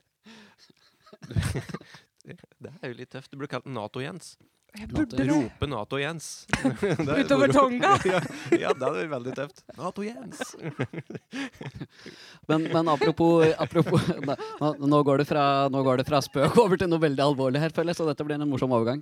[2.25, 3.29] Det er jo litt tøft.
[3.31, 4.35] Du burde kalt den Nato-Jens.
[4.75, 5.25] Jeg burde det.
[5.29, 6.29] Rope Nato-Jens.
[6.63, 7.53] Er Utover.
[7.55, 7.93] Tonga.
[8.11, 8.21] ja,
[8.59, 9.63] ja, det er veldig tøft.
[9.77, 10.55] Nato-Jens.
[12.47, 14.01] Men, men apropos, apropos
[14.61, 17.61] nå, nå, går det fra, nå går det fra spøk over til noe veldig alvorlig
[17.63, 19.01] her, føler jeg, så dette blir en morsom overgang.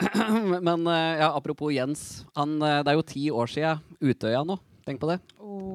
[0.68, 2.24] Men eh, ja, apropos Jens.
[2.38, 4.58] Han, eh, det er jo ti år siden Utøya nå.
[4.84, 5.20] Tenk på det.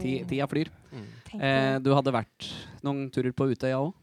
[0.03, 0.69] Ti, tida flyr.
[0.93, 1.07] Mm.
[1.39, 2.51] Eh, du hadde vært
[2.85, 3.95] noen turer på Utøya òg?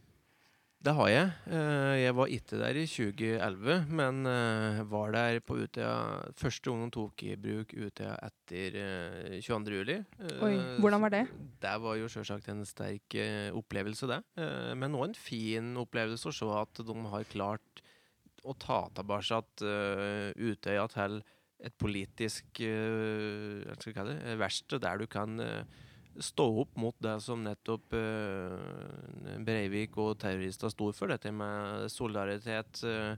[0.86, 1.30] Det har jeg.
[1.50, 6.92] Eh, Jeg var ikke der i 2011, men eh, var der på Utøya første gangen
[6.94, 9.80] tok i bruk Utøya etter eh, 22.
[9.80, 9.96] juli.
[10.22, 11.24] Eh, Oi, hvordan var det?
[11.64, 13.16] Det var jo selvsagt en sterk
[13.58, 14.20] opplevelse, det.
[14.78, 17.82] Men òg en fin opplevelse å se at de har klart
[18.46, 19.42] å ta tilbake
[20.38, 21.18] Utøya til
[21.66, 22.60] et politisk
[24.38, 25.40] verksted der du kan
[26.22, 32.82] stå opp mot det som nettopp eh, Breivik og terrorister sto for, dette med solidaritet.
[32.84, 33.16] eh,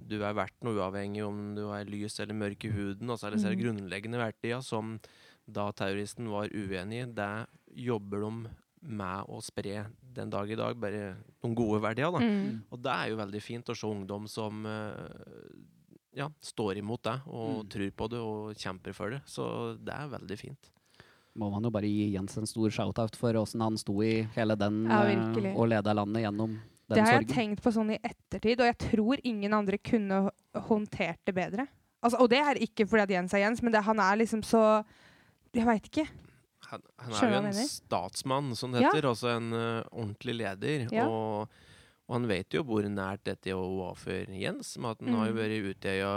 [0.00, 3.10] du er verdt noe uavhengig om du er lys eller mørk i huden.
[3.12, 3.60] Altså disse Mm.
[3.60, 4.98] grunnleggende verdiene som
[5.46, 8.50] da terroristen var uenig i, det jobber de
[8.82, 10.74] med å spre den dag i dag.
[10.80, 12.12] Bare de gode verdiene.
[12.12, 12.18] da.
[12.24, 12.62] Mm.
[12.72, 17.20] Og det er jo veldig fint å se ungdom som eh, ja, står imot det
[17.26, 17.68] og Mm.
[17.68, 19.20] tror på det og kjemper for det.
[19.26, 20.70] Så det er veldig fint.
[21.38, 24.56] Må man jo bare gi Jens en stor shout-out for åssen han sto i hele
[24.58, 27.36] den Ja, eh, og leda landet gjennom den Det har jeg sorgen.
[27.36, 31.68] tenkt på sånn i ettertid, og jeg tror ingen andre kunne håndtert det bedre.
[32.02, 34.42] Altså, og det er ikke fordi at Jens er Jens, men det, han er liksom
[34.42, 34.84] så
[35.54, 36.06] Jeg veit ikke.
[36.70, 37.66] Han, han er jo en mener?
[37.66, 38.90] statsmann, som det Ja.
[38.92, 39.08] heter.
[39.08, 40.88] Altså en uh, ordentlig leder.
[40.92, 41.06] Ja.
[41.08, 41.48] Og,
[42.08, 44.76] og han vet jo hvor nært dette var for Jens.
[44.78, 45.38] Med at han har jo Mm.
[45.38, 46.12] vært i Utøya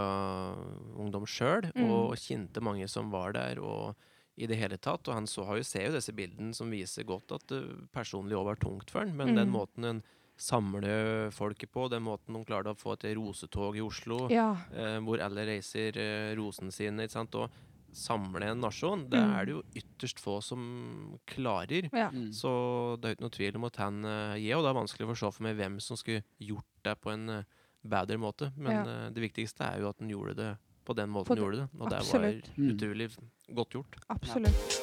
[0.98, 1.90] ungdom sjøl Mm.
[1.90, 3.58] og kjente mange som var der.
[3.60, 3.94] og
[4.36, 7.04] i det hele tatt, og Han så, har jo, ser jo disse bildene som viser
[7.06, 9.16] godt at det personlig òg var tungt for han.
[9.16, 9.52] Men den Mm.
[9.54, 10.02] måten en
[10.36, 14.56] samler folket på, den måten de klarte å få et rosetog i Oslo, Ja.
[14.72, 17.34] eh, hvor alle reiser eh, rosene sine, ikke sant?
[17.34, 17.50] og
[17.94, 19.36] samle en nasjon, det Mm.
[19.38, 21.88] er det jo ytterst få som klarer.
[21.92, 22.10] ja.
[22.10, 22.32] Mm.
[22.32, 24.80] Så det er jo ikke noe tvil om at han uh, gir, og det er
[24.82, 27.42] vanskelig å forstå for meg hvem som skulle gjort det på en eh,
[27.86, 28.52] bedre måte.
[28.56, 29.06] Men Ja.
[29.06, 31.68] eh, det viktigste er jo at han gjorde det på den måten han gjorde det.
[31.80, 32.44] Og absolutt.
[32.44, 32.66] det Mm.
[32.66, 33.16] var utrolig
[33.52, 33.96] godt gjort.
[34.08, 34.80] Absolutt.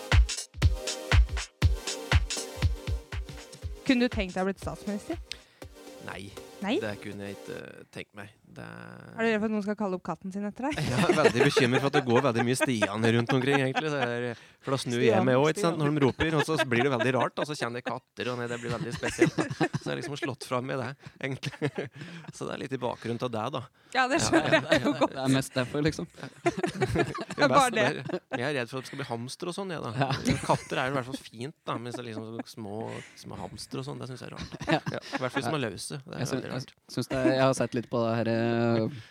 [3.85, 5.17] Kunne du tenkt deg å bli statsminister?
[6.07, 6.75] Nei, Nei?
[6.81, 8.29] det kunne jeg ikke eh, tenkt meg.
[8.51, 10.79] Det Er du redd for at noen skal kalle opp katten sin etter deg?
[10.83, 13.61] Jeg er veldig bekymret for at det går veldig mye Stian rundt omkring.
[13.63, 13.91] egentlig.
[13.93, 16.91] Det er, for da snur jeg meg òg når de roper, og så blir det
[16.91, 17.39] veldig rart.
[17.39, 19.37] Og så kommer det katter, og nei, det blir veldig spesielt.
[19.39, 19.47] Da.
[19.71, 20.89] Så jeg har liksom slått fram i det,
[21.23, 21.71] egentlig.
[22.35, 23.63] Så det er litt i bakgrunnen av deg, da.
[23.95, 26.05] Ja, det Ja, skjønner jeg jo Det er mest derfor, liksom.
[26.11, 27.87] det er bare det.
[28.37, 29.73] jeg er redd for at det skal bli hamster og sånn.
[29.73, 30.11] Jeg, da.
[30.45, 32.77] Katter er jo i hvert fall fint, da, mens det er liksom små,
[33.19, 34.59] små hamster og sånn, det syns jeg er rart.
[35.15, 35.99] I hvert fall som er løse.
[36.05, 39.01] Det er sy jeg syns det Jeg har sett litt på det her eh,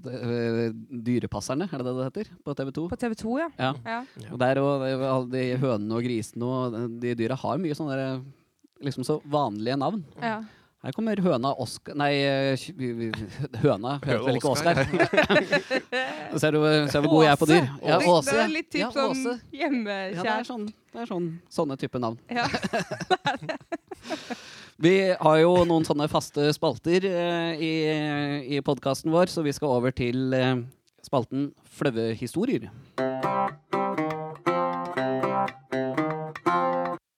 [0.00, 0.60] det, eh,
[1.08, 2.30] Dyrepasserne, er det det det heter?
[2.44, 2.88] På TV 2.
[2.88, 3.48] På TV 2, ja.
[3.60, 3.72] Ja.
[3.84, 4.02] ja.
[4.32, 8.22] Og der og alle de hønene og grisene og de dyra har mye sånne der,
[8.88, 10.04] liksom så vanlige navn.
[10.22, 10.38] ja.
[10.78, 12.66] Her kommer høna Oskar Nei, eh,
[13.64, 14.78] høna heter vel ikke Oskar,
[16.38, 17.66] ser du ser du hvor god jeg er på dyr?
[17.82, 18.30] Ja, Åse.
[18.30, 20.14] Det er litt typ Ja, sånn hjemmekjær.
[20.14, 22.20] Ja, det er sånn, det er sånn sånne type navn.
[22.30, 22.46] Ja.
[24.78, 27.70] Vi har jo noen sånne faste spalter eh, i,
[28.54, 30.60] i podkasten vår, så vi skal over til eh,
[31.02, 32.68] spalten Flaue historier.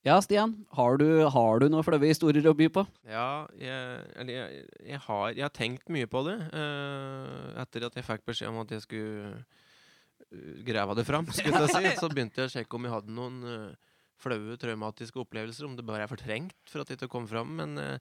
[0.00, 0.54] Ja, Stian.
[0.72, 2.86] Har du, har du noen flaue historier å by på?
[3.04, 8.00] Ja, jeg, eller jeg, jeg, har, jeg har tenkt mye på det eh, etter at
[8.00, 11.28] jeg fikk beskjed om at jeg skulle eh, grave det fram.
[11.28, 11.92] Skulle jeg si.
[12.00, 13.89] Så begynte jeg å sjekke om jeg hadde noen eh,
[14.20, 15.66] flaue, traumatiske opplevelser.
[15.68, 17.56] Om det bare er fortrengt for at det ikke kom fram.
[17.60, 17.98] Men, eh,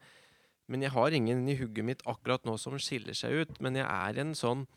[0.69, 3.59] men jeg har ingen i hugget mitt akkurat nå som skiller seg ut.
[3.63, 4.67] Men jeg er en sånn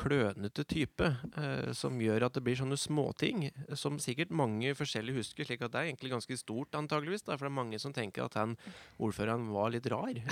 [0.00, 5.46] klønete type eh, som gjør at det blir sånne småting som sikkert mange forskjellige husker.
[5.46, 7.26] slik at det er egentlig ganske stort, antageligvis.
[7.26, 8.56] Da, for det er mange som tenker at han
[8.98, 10.16] ordføreren var litt rar.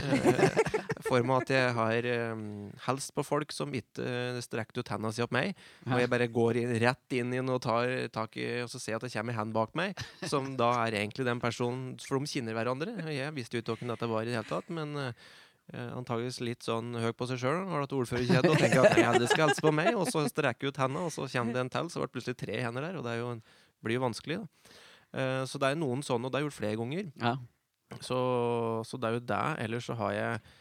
[0.98, 2.40] Eh, for meg at jeg har eh,
[2.84, 5.56] helst på folk som ikke strekker ut hendene si opp meg.
[5.86, 8.80] Og jeg bare går inn, rett inn i den og tar tak i Og så
[8.80, 11.94] ser jeg at det kommer en hand bak meg, som da er egentlig den personen
[12.02, 12.96] For de kjenner hverandre.
[13.14, 15.36] Jeg visste jo ikke hvem dette var i det hele tatt, men eh, eh,
[15.76, 17.58] antageligvis litt sånn høy på seg sjøl.
[17.68, 19.90] Har hatt ordførerkjede og tenker at nei, det skal helse på meg.
[19.98, 21.90] Og så strekker ut hendene, og så kommer det en til.
[21.92, 23.42] Så ble det plutselig tre hender der, og det er jo en,
[23.84, 24.40] blir jo vanskelig.
[24.40, 24.78] da.
[25.08, 27.12] Uh, så det er noen sånne, og det har jeg gjort flere ganger.
[27.20, 27.34] Ja.
[28.04, 28.18] Så,
[28.84, 29.44] så det er jo det.
[29.64, 30.56] Ellers så har jeg eh,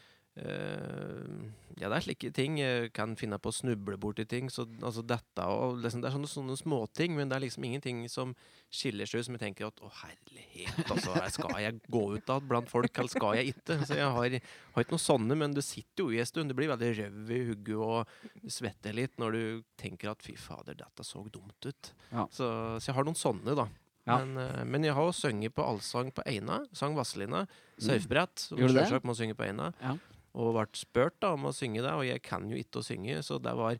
[1.78, 2.56] Ja, det er slike ting.
[2.58, 4.48] Jeg kan finne på å snuble borti ting.
[4.50, 8.00] Så altså dette og liksom, Det er sånne, sånne småting, men det er liksom ingenting
[8.10, 8.32] som
[8.74, 11.14] skiller seg ut som jeg tenker at å herlighet, altså.
[11.36, 13.78] Skal jeg gå ut av blant folk, eller skal jeg ikke?
[13.86, 14.38] Så jeg har,
[14.74, 16.50] har ikke noe sånne, men du sitter jo i en stund.
[16.50, 19.42] Du blir veldig røv i hugget og svetter litt når du
[19.80, 21.92] tenker at fy fader, dette så dumt ut.
[22.10, 22.26] Ja.
[22.34, 22.48] Så,
[22.82, 23.68] så jeg har noen sånne, da.
[24.08, 24.18] Ja.
[24.24, 26.62] Men, eh, men jeg har jo sunget på allsang på Eina.
[26.76, 27.44] Sang Vazelina.
[27.76, 28.40] Surfbrett.
[28.48, 28.66] Som Mm.
[28.66, 29.70] Du selvsagt må synge på Eina.
[29.84, 29.94] Ja.
[30.38, 33.18] Og ble spurt da om å synge det, og jeg kan jo ikke å synge.
[33.26, 33.78] Så det var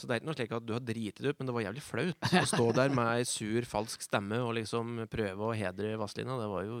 [0.00, 1.64] så det er ikke noe slik at du har driti det ut, men det var
[1.66, 5.90] jævlig flaut å stå der med ei sur, falsk stemme og liksom prøve å hedre
[6.00, 6.38] Vazelina.
[6.40, 6.78] Det var jo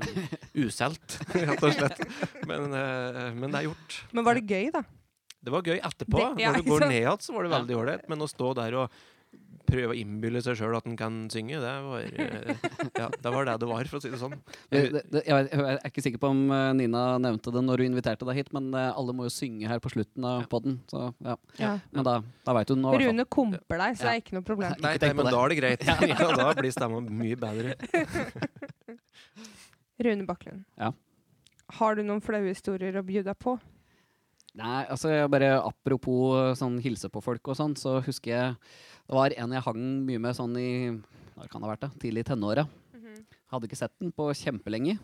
[0.64, 2.00] uselt, rett og slett.
[2.48, 3.98] Men, eh, men det er gjort.
[4.16, 4.82] Men var det gøy, da?
[5.40, 6.16] Det var gøy etterpå.
[6.16, 8.08] Det- ja, Når du går ned igjen, så var det veldig ålreit.
[8.08, 8.96] Men å stå der og
[9.68, 12.52] prøve å innbille seg sjøl at en kan synge, det var, eh,
[13.00, 14.36] ja, det var det det var, for å si det sånn.
[14.72, 18.28] Det, det, jeg, er ikke sikker på om eh, Nina nevnte det når hun inviterte
[18.28, 20.80] deg hit, men eh, alle må jo synge her på slutten av podden.
[20.92, 21.36] Ja.
[21.60, 21.72] Ja.
[21.94, 22.94] Men da, da veit hun nå.
[23.02, 24.76] Rune komper deg, så det er ikke noe problem.
[24.84, 25.86] Nei, nei, men da er det greit.
[26.10, 27.76] Ja, da blir stemma mye bedre.
[30.00, 30.64] Rune Bakklund.
[30.80, 30.92] Ja.
[31.78, 33.54] Har du noen flaue historier å by deg på?
[34.58, 38.56] Nei, altså jeg bare apropos sånn hilse på folk og sånn, så husker jeg
[39.10, 40.68] det var en jeg hang mye med sånn i
[41.34, 42.62] hva kan det ha vært da, tidlig i tenåra.
[43.50, 45.00] Hadde ikke sett den på kjempelenge.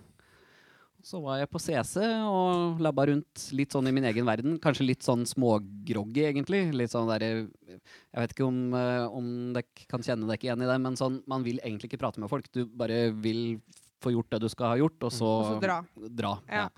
[1.06, 4.56] Så var jeg på CC og labba rundt litt sånn i min egen verden.
[4.62, 6.60] Kanskje litt sånn smågroggy, egentlig.
[6.74, 10.70] Litt sånn derre Jeg vet ikke om, eh, om dere kan kjenne dere igjen i
[10.70, 12.46] det, men sånn man vil egentlig ikke prate med folk.
[12.54, 13.60] Du bare vil
[14.02, 15.80] få gjort det du skal ha gjort, og så, Og så dra.
[16.14, 16.32] dra.
[16.46, 16.62] Ja.
[16.62, 16.68] Ja.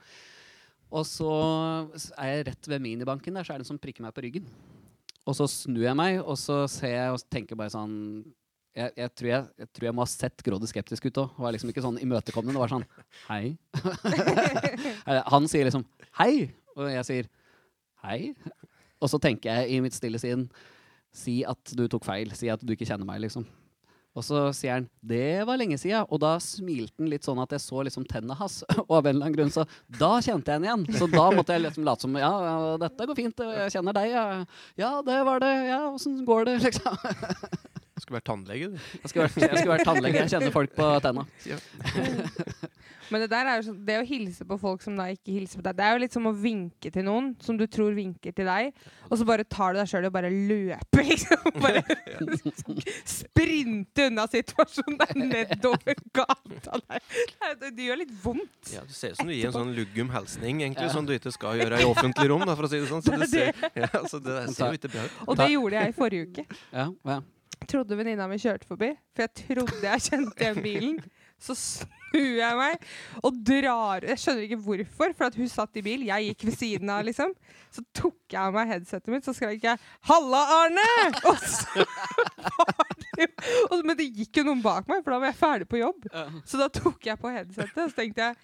[0.90, 1.28] Og så
[2.16, 4.48] er jeg rett ved minibanken der, så er det en som prikker meg på ryggen.
[5.28, 7.96] Og så snur jeg meg, og så ser jeg og tenker bare sånn
[8.78, 11.38] jeg, jeg, tror jeg, jeg tror jeg må ha sett grådig skeptisk ut òg.
[11.42, 12.54] Var liksom ikke sånn imøtekommende.
[12.54, 12.86] Det var sånn
[13.26, 13.56] Hei.
[15.34, 15.84] Han sier liksom
[16.20, 17.30] hei, og jeg sier
[18.04, 18.18] hei.
[19.02, 20.46] Og så tenker jeg i mitt stille sinn
[21.14, 22.30] si at du tok feil.
[22.38, 23.46] Si at du ikke kjenner meg, liksom.
[24.18, 27.54] Og så sier han 'det var lenge siden', og da smilte han litt sånn at
[27.54, 28.64] jeg så liksom tennene hans.
[28.88, 29.64] Og av en eller annen grunn, så
[29.98, 30.86] da kjente jeg han igjen.
[30.98, 34.10] Så da måtte jeg liksom late som 'ja, ja, dette går fint, jeg kjenner deg',
[34.10, 34.44] ja.
[34.76, 35.54] 'Ja, det var det.
[35.70, 36.98] Ja, åssen går det', liksom.
[38.08, 38.76] Skulle vært tannlege, du.
[39.02, 40.20] Jeg skulle vært, jeg skulle vært tannlege.
[40.22, 41.26] Jeg kjenner folk på tenna.
[43.08, 45.60] Men det der er jo sånn, det å hilse på folk som da ikke hilser
[45.60, 48.34] på deg, det er jo litt som å vinke til noen som du tror vinker
[48.36, 48.74] til deg,
[49.08, 51.46] og så bare tar du deg sjøl og bare løper, liksom.
[51.56, 51.80] Bare
[53.16, 57.06] sprinte unna situasjonen der nedover gata der.
[57.62, 58.74] Det, det gjør litt vondt.
[58.74, 61.32] Ja, Du ser ut som du gir en sånn luggum hilsning, egentlig, som du ikke
[61.32, 62.44] skal gjøre i offentlig rom.
[62.44, 63.04] Da, for å si det sånn.
[63.04, 65.18] Så Det det, er ser, ja, så det ser jo ikke bra ut.
[65.24, 66.46] Og det gjorde jeg i forrige uke.
[66.76, 67.20] Ja, ja.
[67.66, 70.98] Trodde venninna mi kjørte forbi, for jeg trodde jeg kjente igjen bilen.
[71.38, 72.80] Så snur jeg meg
[73.22, 76.02] og drar Jeg skjønner ikke hvorfor, for at hun satt i bil.
[76.08, 77.34] Jeg gikk ved siden av, liksom.
[77.74, 82.94] Så tok jeg av meg headsetet mitt, så skrek jeg 'Halla, Arne!' Og så var
[82.96, 85.82] det jo Men det gikk jo noen bak meg, for da var jeg ferdig på
[85.82, 86.08] jobb.
[86.44, 88.36] Så da tok jeg på headsetet, og så tenkte jeg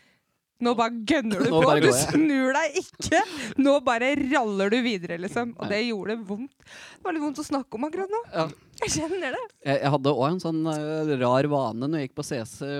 [0.62, 1.66] nå bare gønner du Nå på.
[1.66, 2.06] bare Du jeg.
[2.12, 3.20] snur deg ikke.
[3.58, 5.54] Nå bare raller du videre, liksom.
[5.58, 6.52] Og det gjorde vondt.
[6.62, 8.20] Det var litt vondt å snakke om akkurat nå.
[8.32, 8.46] Ja.
[8.84, 9.42] Jeg kjenner det.
[9.64, 12.70] Jeg, jeg hadde òg en sånn eh, rar vane når jeg gikk på CC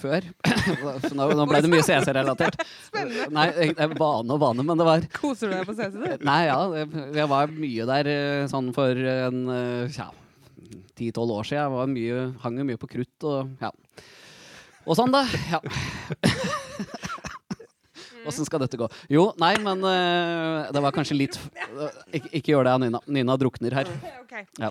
[0.00, 0.24] før.
[1.04, 2.58] Så nå, nå ble det mye CC-relatert.
[2.88, 3.28] Spennende.
[3.34, 5.92] Nei, jeg- det er vane og vane, men det var Koser du deg på CC,
[5.94, 6.24] du?
[6.26, 6.58] Nei, ja.
[6.80, 10.08] Jeg, jeg var mye der eh, sånn for en eh, ja,
[10.98, 11.62] ti-tolv år siden.
[11.62, 13.70] Jeg var mye, hang jo mye på krutt og ja.
[14.84, 15.22] Og sånn, da.
[15.48, 15.62] Ja.
[18.28, 18.88] Åssen skal dette gå?
[19.12, 23.02] Jo, nei, men uh, det var kanskje litt eh, ikke, ikke gjør det, Nina.
[23.18, 23.92] Nina drukner her.
[24.24, 24.70] Ok, Ja.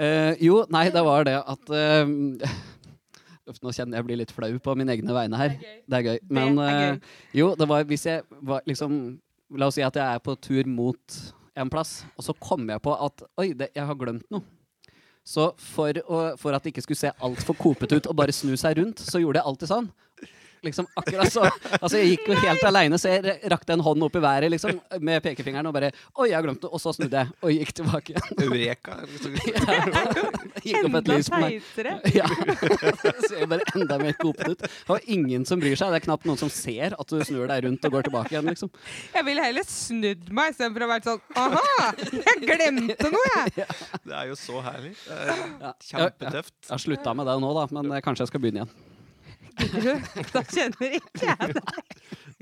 [0.00, 4.76] Eh, jo, nei, det var det at uh, nå kjenner jeg blir litt flau på
[4.78, 5.58] mine egne vegne her.
[5.60, 6.22] Det er gøy.
[6.32, 9.18] Men uh, jo, det var hvis jeg var liksom
[9.58, 11.16] La oss si at jeg er på tur mot
[11.58, 14.44] en plass, og så kommer jeg på at Oi, det, jeg har glemt noe.
[15.26, 18.54] Så for, å, for at det ikke skulle se altfor kopete ut og bare snu
[18.58, 19.90] seg rundt, så gjorde jeg alltid sånn.
[20.62, 21.46] Liksom akkurat så
[21.80, 24.76] Altså Jeg gikk jo helt aleine, så jeg rakte en hånd opp i været liksom
[25.00, 26.70] med pekefingeren og bare Oi, jeg har glemt det.
[26.70, 28.44] Og så snudde jeg og gikk tilbake igjen.
[28.44, 28.96] Eureka.
[29.06, 29.36] liksom.
[30.66, 31.70] Gikk opp et lys på meg.
[32.14, 32.26] Ja.
[33.26, 34.64] Så jeg bare enda mer kopet ut.
[34.66, 35.92] Det var ingen som bryr seg.
[35.94, 38.50] Det er knapt noen som ser at du snur deg rundt og går tilbake igjen.
[38.50, 38.72] liksom.
[39.14, 41.90] Jeg ville heller snudd meg istedenfor å være sånn Aha!
[42.20, 43.66] Jeg glemte noe, jeg!
[44.10, 44.94] Det er jo så herlig.
[45.10, 46.54] Er kjempetøft.
[46.66, 48.89] Jeg har slutta med det nå, da, men kanskje jeg skal begynne igjen.
[49.60, 49.94] Gidder du?
[50.34, 51.96] Da kjenner ikke jeg deg.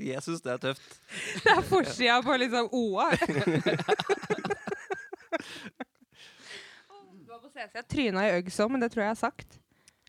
[0.09, 0.99] Jeg syns det er tøft.
[1.43, 3.09] Det er forsida på liksom OA.
[7.19, 7.71] Du var på CC.
[7.75, 9.57] Jeg tryna i Uggs òg, men det tror jeg jeg har sagt.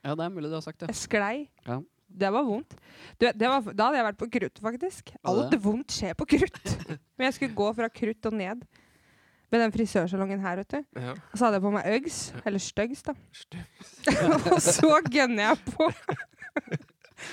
[0.00, 0.88] Ja, det er mulig du har sagt det.
[0.92, 1.34] Jeg sklei.
[1.66, 1.80] Ja.
[2.20, 2.72] Det var vondt.
[3.20, 5.12] Du, det var, da hadde jeg vært på krutt, faktisk.
[5.30, 6.72] Alt vondt skjer på krutt.
[6.90, 8.64] Men jeg skulle gå fra krutt og ned.
[9.50, 10.80] med den frisørsalongen her, vet du.
[11.02, 11.12] Ja.
[11.18, 12.18] Og så hadde jeg på meg Uggs.
[12.46, 13.14] Eller Stuggs, da.
[14.54, 15.90] Og så gønner jeg på.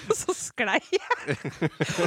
[0.08, 1.38] Og så sklei jeg.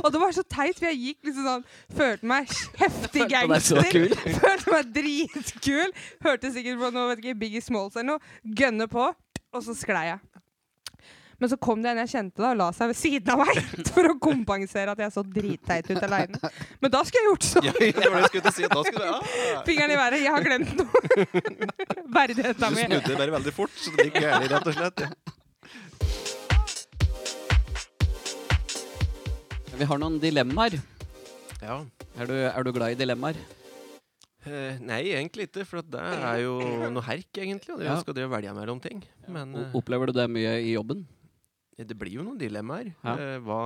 [0.02, 1.64] og det var så teit, for jeg gikk liksom sånn
[1.96, 3.90] Følte meg heftig gangster.
[4.42, 5.94] Følte meg dritkul.
[6.24, 8.34] Hørte sikkert på noe, vet ikke, Biggie Smalls eller noe.
[8.56, 10.20] Gønne på, og så sklei jeg.
[11.40, 13.60] Men så kom det en jeg kjente da og la seg ved siden av meg
[13.94, 16.50] for å kompensere at jeg så dritteit ut aleine.
[16.84, 17.68] Men da skulle jeg gjort sånn.
[17.70, 18.68] Ja, det var det jeg skulle si.
[18.68, 19.62] Da skulle du, ja.
[19.64, 20.20] Fingeren i været.
[20.20, 20.90] Jeg har glemt noe.
[22.12, 22.84] Verdigheta Du mi.
[22.84, 25.04] snudde bare veldig fort, så det gikk gærent, rett og slett.
[29.80, 30.76] Vi har noen dilemmaer.
[31.62, 31.78] Ja.
[32.20, 33.38] Er du, er du glad i dilemmaer?
[34.48, 36.54] Eh, nei, egentlig ikke, for det er jo
[36.92, 37.74] noe herk, egentlig.
[37.74, 37.96] Og det Ja.
[38.00, 39.02] skal det velge mellom ting.
[39.28, 41.06] Men eh, Opplever du det mye i jobben?
[41.88, 42.90] Det blir jo noen dilemmaer.
[43.04, 43.14] Ja.
[43.16, 43.58] Eh, hva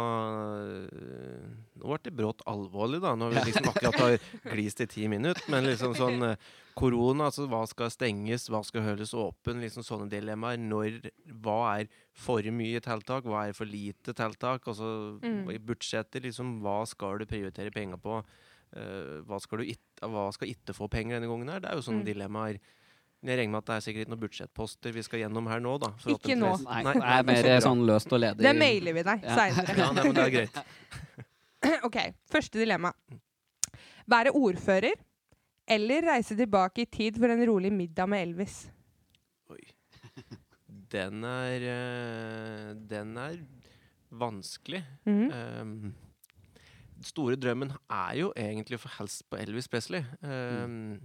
[0.93, 1.47] eh,
[1.81, 4.15] Nå ble det brått alvorlig, da, når vi liksom akkurat har
[4.53, 5.43] glist i ti minutter.
[5.53, 6.37] Men liksom sånn eh,
[6.79, 9.61] korona, altså hva skal stenges, hva skal holdes åpen?
[9.65, 10.61] liksom Sånne dilemmaer.
[10.63, 11.01] Når,
[11.45, 14.67] hva er for mye tiltak, hva er for lite tiltak?
[14.71, 15.51] Altså Mm.
[15.55, 18.23] i budsjettet, liksom hva skal du prioritere penger på?
[18.75, 21.61] Uh, hva skal du ikke ikke få penger denne gangen her?
[21.61, 22.09] Det er jo sånne Mm.
[22.09, 22.59] dilemmaer.
[23.25, 25.79] Men Jeg regner med at det er sikkert noen budsjettposter vi skal gjennom her nå,
[25.81, 25.89] da.
[26.13, 26.51] Ikke nå.
[26.61, 28.45] Nei, Nei, det er mer sånn løst og ledig.
[28.45, 29.37] Det mailer vi deg Ja.
[29.39, 29.77] seinere.
[29.81, 30.59] Ja, nei, men det er greit.
[31.89, 31.97] ok,
[32.29, 32.93] første dilemma.
[34.13, 34.93] Være ordfører
[35.73, 38.59] eller reise tilbake i tid for en rolig middag med Elvis?
[39.49, 39.63] Oi.
[40.93, 43.41] Den er eh, Den er
[44.13, 44.85] vanskelig.
[45.09, 45.33] Mhm.
[45.33, 45.95] Um,
[47.05, 50.05] store drømmen er jo egentlig å få helst på Elvis Presley.
[50.21, 51.01] Um,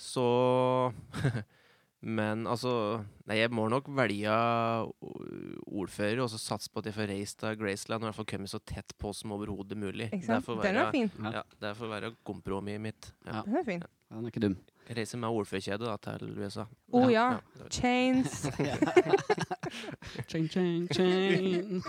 [0.00, 0.24] Så
[2.00, 2.70] Men altså
[3.28, 4.32] Nei, jeg må nok velge
[5.68, 8.28] ordfører og så satse på at jeg får reist til Graceland og i hvert fall
[8.32, 10.08] komme så tett på som overhodet mulig.
[10.10, 11.10] Det får være, fin.
[11.20, 11.34] Ja.
[11.36, 13.10] ja, det får være kompromisset mitt.
[13.28, 13.36] Ja.
[13.36, 13.42] Ja.
[13.44, 13.84] Den er fin.
[14.10, 14.56] Den er ikke dum.
[14.88, 16.64] Jeg reiser med ordførerkjede til USA.
[16.90, 17.26] Å ja.
[17.36, 17.40] ja.
[17.60, 18.40] var- Chains.
[20.30, 21.84] chain, chain, chain.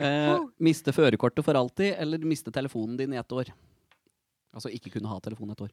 [0.00, 3.52] eh, miste førerkortet for alltid, eller miste telefonen din i ett år?
[4.54, 5.72] Altså ikke kunne ha telefon et år.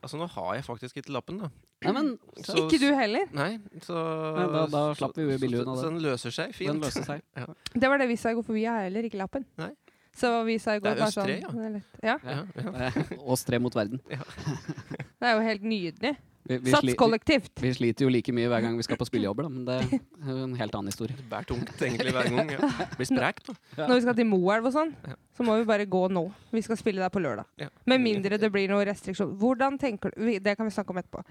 [0.00, 1.48] Altså, nå har jeg faktisk ikke lappen, da.
[1.84, 2.06] Nei, men
[2.46, 3.26] Så- Ikke du heller.
[3.36, 3.96] Nei, så
[4.36, 5.82] Nei, da- da slapp vi billig unna det.
[5.84, 6.72] Så den løser seg fint.
[6.72, 7.22] den løser seg.
[7.82, 9.44] Det var det vi sa i går, for vi har heller ikke lappen.
[9.60, 9.72] Nei.
[10.16, 11.50] Så vi sa i Det går er bare sånn ja.
[11.54, 12.16] det er ja.
[12.24, 13.04] Ja, ja.
[13.34, 14.00] Ås tre mot verden.
[15.20, 16.16] Det er jo helt nydelig.
[16.42, 16.94] Vi, vi, Sats sli,
[17.26, 19.76] vi, vi sliter jo like mye hver gang vi skal på spillejobber, da, men det
[19.76, 21.14] er jo en helt annen historie.
[21.18, 22.52] Det bærer tungt egentlig hver gang.
[22.56, 22.70] Ja.
[22.96, 23.54] Blir sprekt, da.
[23.76, 23.84] Ja.
[23.84, 24.94] Når vi skal til Moelv og sånn,
[25.36, 26.24] så må vi bare gå nå.
[26.56, 27.46] Vi skal spille der på lørdag.
[27.60, 27.68] Ja.
[27.92, 29.36] Med mindre det blir noe restriksjon.
[29.40, 31.22] Hvordan tenker du Det kan vi snakke om etterpå.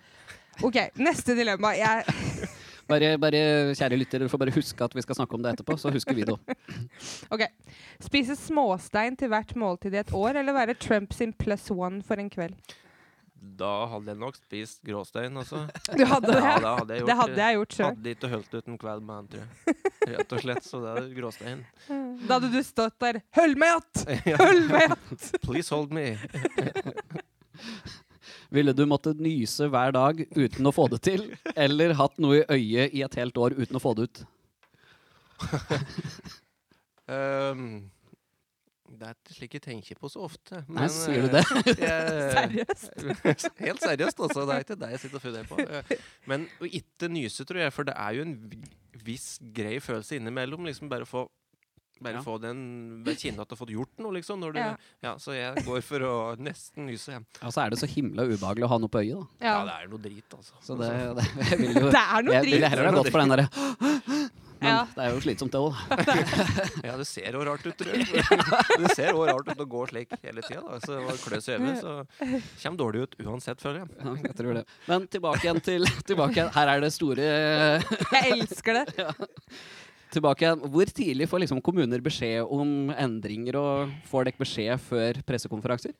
[0.69, 1.74] OK, neste dilemma.
[1.78, 2.06] Jeg,
[2.89, 3.39] Bare, bare,
[3.78, 6.15] kjære lytter, dere får bare huske at vi skal snakke om det etterpå, så husker
[6.17, 6.54] vi det òg.
[7.36, 7.43] ok.
[8.02, 12.17] Spise småstein til hvert måltid i et år, eller være Trump sin plus one for
[12.17, 12.58] en kveld?
[13.39, 15.62] Da hadde jeg nok spist gråstein, altså.
[15.99, 16.39] Du hadde det?
[16.43, 17.08] Ja, det hadde jeg gjort.
[17.10, 17.89] det hadde jeg gjort selv.
[17.93, 19.78] Hadde ikke holdt ut en kveld med han, tror jeg.
[20.10, 20.65] Rett og slett.
[20.67, 21.63] Så det er gråstein.
[22.28, 24.02] Da hadde du stått der Hold meg att!
[24.41, 25.30] Hold meg att!
[25.45, 26.17] Please hold me.
[28.49, 31.25] Ville du måttet nyse hver dag uten å få det til,
[31.56, 34.21] eller hatt noe i øyet i et helt år uten å få det ut?
[37.10, 37.89] Um,
[39.00, 40.62] det er slik jeg tenker på så ofte.
[40.68, 41.44] Nei, sier du det?
[42.36, 42.86] Seriøst?
[43.00, 43.50] Seriøst?
[43.66, 44.46] Helt seriøst, altså.
[44.50, 45.60] Det er ikke det jeg sitter og funderer på.
[45.66, 48.38] Eh, Men å ikke nyse, tror jeg, for det er jo en
[49.08, 50.68] viss grei følelse innimellom.
[50.70, 51.28] Liksom bare få
[52.00, 52.22] bare Ja.
[52.24, 52.60] få den
[53.04, 54.40] ved at du har fått gjort noe, liksom.
[54.40, 54.76] Når du, Ja.
[55.04, 55.12] ja.
[55.20, 57.12] så jeg går for å nesten nyse.
[57.12, 57.20] Ja.
[57.44, 59.26] Og så er det så himla ubehagelig å ha noe på øyet, da.
[59.44, 59.66] ja, Ja.
[59.68, 60.54] det er noe drit, altså.
[60.64, 63.34] Så det, det vil jo Det er noe Jeg ville heller ha gått for den
[63.36, 63.50] derre
[64.60, 64.80] Men Ja.
[64.95, 65.76] det er jo slitsomt, det òg.
[66.89, 68.08] Ja, det ser jo rart ut, tror jeg.
[68.84, 70.80] Det ser jo rart ut å gå slik hele tida.
[70.84, 72.32] Så var klø seg over, så
[72.63, 73.91] kommer dårlig ut uansett, føler jeg.
[74.04, 74.65] Ja, jeg tror det.
[74.89, 76.52] Men tilbake igjen til tilbake igjen.
[76.58, 77.30] Her er det store
[78.17, 79.08] Jeg elsker det.
[80.12, 80.63] Tilbake igjen.
[80.74, 85.93] Hvor tidlig får liksom kommuner beskjed om endringer, og får dere beskjed før pressekonferanser?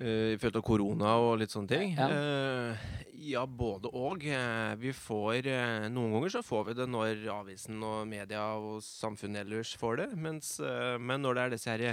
[0.00, 1.92] Uh, I forhold til korona og litt sånne ting?
[1.98, 2.08] Ja.
[2.08, 4.24] Uh, ja, både og.
[4.26, 8.80] Eh, vi får eh, Noen ganger så får vi det når avisen og media og
[8.82, 10.08] samfunnet ellers får det.
[10.18, 11.84] Mens, uh, men når det er disse her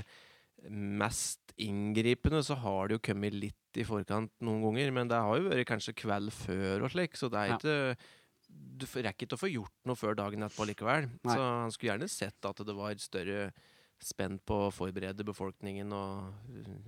[0.73, 4.93] mest inngripende, så har det jo kommet litt i forkant noen ganger.
[4.95, 7.59] Men det har jo vært kanskje kveld før og slik, så det er Ja.
[7.59, 8.15] ikke
[8.49, 11.05] Du rekker ikke å få gjort noe før dagen etterpå likevel.
[11.21, 11.35] Nei.
[11.35, 13.51] Så han skulle gjerne sett at det var større
[14.03, 16.33] spenn på å forberede befolkningen og,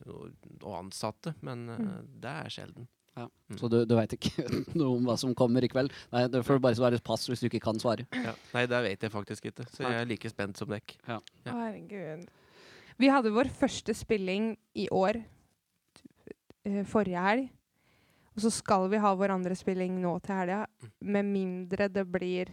[0.08, 0.32] og,
[0.64, 2.10] og ansatte, men eh, Mm.
[2.24, 2.88] det er sjelden.
[3.60, 4.46] Så du, du veit ikke
[4.80, 5.92] noe om hva som kommer i kveld?
[6.14, 8.06] Nei, Det får bare svare pass hvis du ikke kan svare.
[8.16, 8.32] Ja.
[8.56, 10.96] Nei, det vet jeg faktisk ikke, så jeg er like spent som dekk.
[11.10, 11.18] Ja.
[11.50, 12.24] Herregud.
[13.02, 15.20] Vi hadde vår første spilling i år
[16.66, 17.50] eh, forrige helg.
[18.32, 20.62] Og så skal vi ha vår andre spilling nå til helga,
[21.04, 22.48] med mindre det blir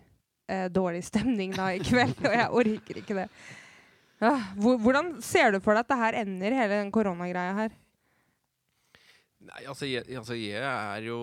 [0.51, 2.19] eh, dårlig stemning da i kveld.
[2.27, 3.29] Og jeg orker ikke det.
[4.19, 7.77] Hvor, hvordan ser du for deg at det her ender, hele den koronagreia her?
[9.49, 11.19] Nei, altså jeg, altså jeg er jo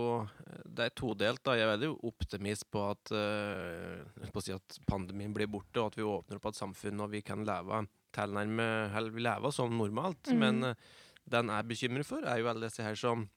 [0.66, 1.42] Det er todelt.
[1.44, 1.54] da.
[1.60, 5.98] Jeg er veldig optimist på at, uh, på si at pandemien blir borte, og at
[6.00, 7.84] vi åpner opp et samfunn og vi kan leve
[8.16, 10.32] tilnærme Eller vi lever som normalt.
[10.32, 10.40] Mhm.
[10.40, 10.74] Men uh,
[11.28, 13.28] den jeg er bekymret for, er jo alle disse her som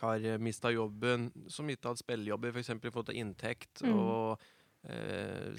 [0.00, 2.70] har mista jobben, som ikke har hatt spillejobber, f.eks.
[2.94, 3.92] fått inntekt, Mhm.
[3.98, 4.40] og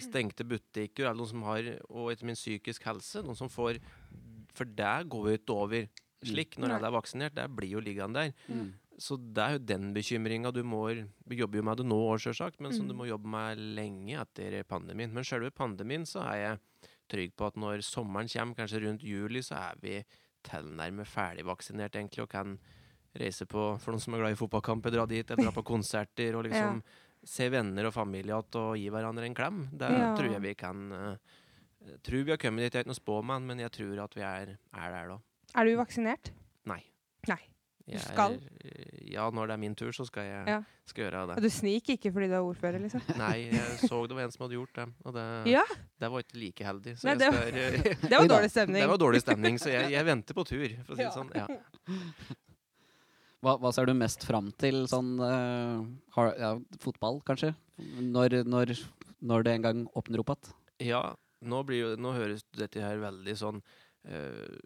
[0.04, 3.24] stengte butikker, eller noen som har Og etter min psykisk helse.
[3.24, 3.80] Noen som får
[4.54, 5.88] For det går jo ikke over
[6.24, 7.36] slik når alle er vaksinert.
[7.36, 8.34] Det blir jo liggende der.
[8.48, 8.74] Mm.
[9.02, 12.20] Så det er jo den bekymringa du må jobbe jobber jo med det nå òg,
[12.22, 12.98] sjølsagt, men som du Mm.
[13.00, 15.12] må jobbe med lenge etter pandemien.
[15.12, 16.60] Men sjølve pandemien så er jeg
[17.10, 20.04] trygg på at når sommeren kommer, kanskje rundt juli, så er vi
[20.44, 22.60] tilnærmet ferdigvaksinert egentlig og kan
[23.16, 26.36] reise på For noen som er glad i fotballkamper, dra dit eller dra på konserter
[26.36, 26.84] og liksom
[27.26, 29.64] se venner og familie igjen og gi hverandre en klem.
[29.72, 30.14] Det Ja.
[30.18, 31.16] tror jeg vi kan uh,
[32.04, 32.74] Tror vi har kommet dit.
[32.74, 35.18] Jeg er ikke noen spåmann, men jeg tror at vi er, er der da.
[35.60, 36.30] Er du vaksinert?
[36.66, 36.80] Nei.
[37.28, 37.42] Nei.
[37.92, 38.38] Jeg skal?
[38.38, 40.62] Er, ja, når det er min tur, så skal jeg Ja.
[40.88, 41.44] skal gjøre Og det.
[41.44, 43.02] du sniker ikke fordi du er ordfører, liksom?
[43.20, 45.64] Nei, jeg så det var en som hadde gjort det, og det, Ja,
[46.00, 46.96] det var ikke like heldig.
[46.96, 48.82] Så Nei, jeg det skal, det var dårlig stemning.
[48.82, 51.12] det var dårlig stemning, så jeg, jeg venter på tur, for å si Ja.
[51.12, 52.40] det sånn.
[53.44, 55.84] Hva, hva ser du mest fram til sånn uh,
[56.16, 56.52] har, ja,
[56.84, 57.52] Fotball, kanskje?
[58.00, 58.76] Når, når,
[59.20, 60.54] når det en gang åpner opp igjen?
[60.94, 61.02] Ja,
[61.44, 63.66] nå, blir jo, nå høres dette her veldig sånn
[64.04, 64.60] Uh,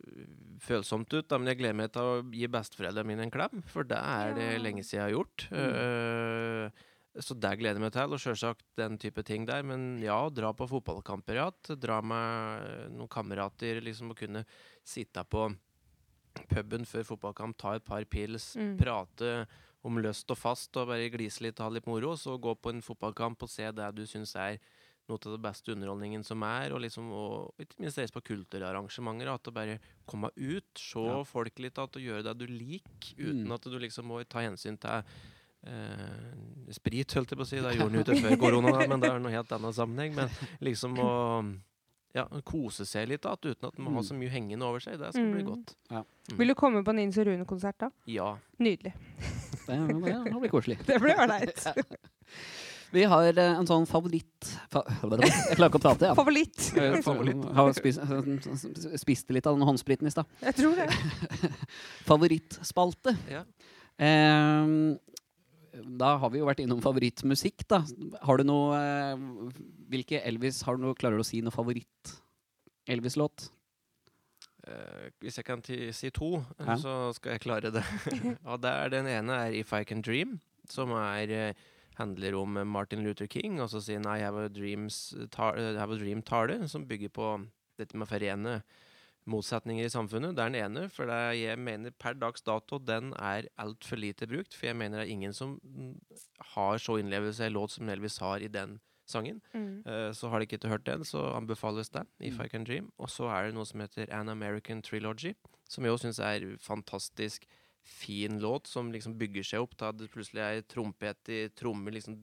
[0.65, 3.85] følsomt ut, da, men jeg gleder meg til å gi besteforeldrene mine en klem, for
[3.85, 5.45] det er det lenge siden jeg har gjort.
[5.53, 6.87] Eh,
[7.21, 9.61] så det gleder jeg meg til, og selvsagt den type ting der.
[9.65, 11.77] Men ja, dra på fotballkamper igjen.
[11.81, 14.43] Dra med noen kamerater, liksom og kunne
[14.85, 15.47] sitte på
[16.47, 18.77] puben før fotballkamp, ta et par pils, Mm.
[18.77, 19.47] prate
[19.83, 22.15] om løst og fast og bare glise litt og ha litt moro.
[22.15, 24.59] Så gå på en fotballkamp og se det du syns er
[25.07, 29.33] noe av det beste underholdningen som er, og liksom og ikke minst reise på kulturarrangementer.
[29.33, 31.23] At å bare komme ut, se Ja.
[31.23, 33.53] folk litt, at du gjøre det du liker, uten Mm.
[33.53, 35.03] at du liksom må ta hensyn til
[35.65, 37.57] eh, sprit, holdt jeg på å si.
[37.59, 40.13] Det gjorde han jo ikke før korona, da, men det er noe helt annen sammenheng.
[40.15, 40.29] Men
[40.61, 41.59] liksom å
[42.17, 44.09] ja, kose seg litt, da, uten at man må ha Mm.
[44.09, 44.97] så mye hengende over seg.
[44.99, 45.73] Det skal bli godt.
[45.89, 46.07] godt.
[46.31, 46.37] Mm.
[46.41, 47.89] Vil du komme på Nins og Rune-konsert da?
[48.09, 48.31] Ja.
[48.59, 48.93] Nydelig.
[49.67, 50.77] Det, det, det blir koselig.
[50.87, 51.67] Det blir ålreit.
[52.95, 54.47] Vi har eh, en sånn favoritt...
[54.71, 55.01] Fa jeg
[55.59, 56.13] klarer ikke å prate, ja.
[56.15, 56.69] Favoritt.
[57.07, 57.41] Favoritt.
[57.57, 57.99] har spist,
[59.01, 60.29] spiste litt av den håndspriten i stad.
[60.39, 60.87] Jeg tror det.
[62.07, 63.17] Favorittspalte.
[63.31, 63.43] ja.
[63.99, 64.97] Ehm,
[65.85, 67.81] da har vi jo vært innom favorittmusikk, da.
[68.25, 69.15] Har du noe eh,
[69.91, 73.49] Hvilke Elvis har du noe, Klarer du å si noe favoritt-Elvis-låt?
[74.67, 76.75] Eh, hvis jeg kan si to, Ja.
[76.75, 77.83] så skal jeg klare det.
[78.45, 81.53] ja, det er Den ene er If I Can Dream, som er, eh,
[81.97, 83.59] handler om Martin Luther King.
[83.61, 87.31] Og så sin I Have a, I have a Dream-tale, som bygger på
[87.77, 88.63] dette med å forene
[89.27, 90.35] motsetninger i samfunnet.
[90.35, 94.27] Det er den ene, for det jeg mener per dags dato den er altfor lite
[94.29, 94.55] brukt.
[94.55, 95.95] For jeg mener det er ingen som mm,
[96.55, 99.41] har så innlevelse i en låt som Elvis har i den sangen.
[99.53, 99.83] Mm.
[99.85, 101.91] Eh, så har de ikke hørt den, så anbefales.
[102.19, 102.45] If Mm.
[102.45, 102.91] I Can Dream.
[102.97, 105.33] Og så er det noe som heter An American Trilogy,
[105.69, 107.45] som jeg også syns er fantastisk
[107.83, 109.77] fin låt, som liksom bygger seg opp.
[109.77, 112.19] Da det plutselig er trompet i trommer liksom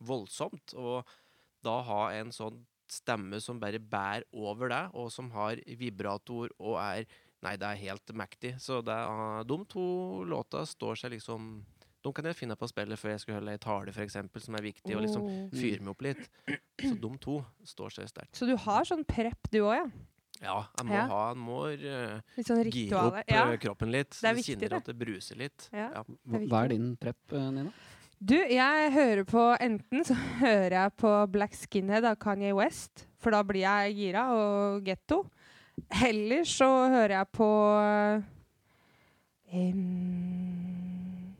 [0.00, 0.74] voldsomt.
[0.74, 1.06] Og
[1.62, 6.78] da ha en sånn stemme som bare bærer over deg, og som har vibrator og
[6.82, 7.04] er
[7.40, 8.56] Nei, det er helt mektig.
[8.58, 11.64] Så det er, de to låta står seg liksom
[12.02, 14.54] De kan jeg finne på å spille før jeg skal holde ei tale, f.eks., som
[14.58, 14.96] er viktig.
[14.96, 15.48] og liksom Oh.
[15.54, 16.28] fyre meg opp litt.
[16.82, 18.34] Så de to står seg sterkt.
[18.38, 19.86] Så du har sånn prep du òg, ja?
[20.40, 21.06] Ja, jeg må Ja.
[21.10, 23.16] ha en må uh, sånn gire opp?
[23.28, 23.44] Ja.
[23.52, 24.10] eh, kroppen litt.
[24.18, 24.76] Det er viktig, kjenner det.
[24.82, 25.68] at det bruser litt.
[25.72, 25.88] Ja.
[25.94, 26.02] Ja.
[26.02, 27.72] Hva viktig, hva er din prep, eh, Nina?
[28.18, 33.34] Du, jeg hører på Enten så hører jeg på Black Skinhead av Kanye West, for
[33.34, 35.22] da blir jeg gira og getto.
[35.94, 37.48] Heller så hører jeg på
[39.54, 41.34] um,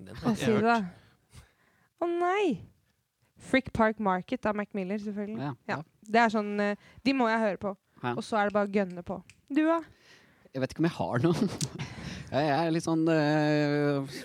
[0.00, 0.90] Den har jeg hørt.
[2.02, 2.56] Å nei!
[3.46, 5.38] Frick Park Market av Mac Miller, selvfølgelig.
[5.38, 5.76] Ja, Ja.
[5.76, 5.82] ja.
[6.06, 7.70] Det er sånn eh, De må jeg høre på.
[8.02, 8.12] Ja.
[8.16, 9.20] Og så er det bare å gønne på.
[9.50, 9.78] Du, da?
[10.52, 11.54] Jeg vet ikke om jeg har noen.
[12.34, 14.18] jeg er litt sånn eh,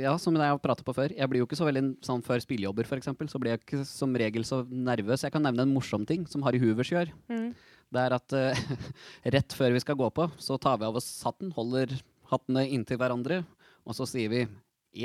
[0.00, 1.12] Ja, som jeg har pratet på før.
[1.14, 3.10] Jeg blir jo ikke så veldig sånn før spillejobber, f.eks.
[3.30, 5.24] Så blir jeg ikke som regel så nervøs.
[5.26, 7.12] Jeg kan nevne en morsom ting som Harry Hoovers gjør.
[7.32, 7.52] Mm.
[7.94, 8.62] Det er at uh,
[9.36, 11.92] rett før vi skal gå på, så tar vi av oss hatten, holder
[12.30, 13.42] hattene inntil hverandre,
[13.84, 14.46] og så sier vi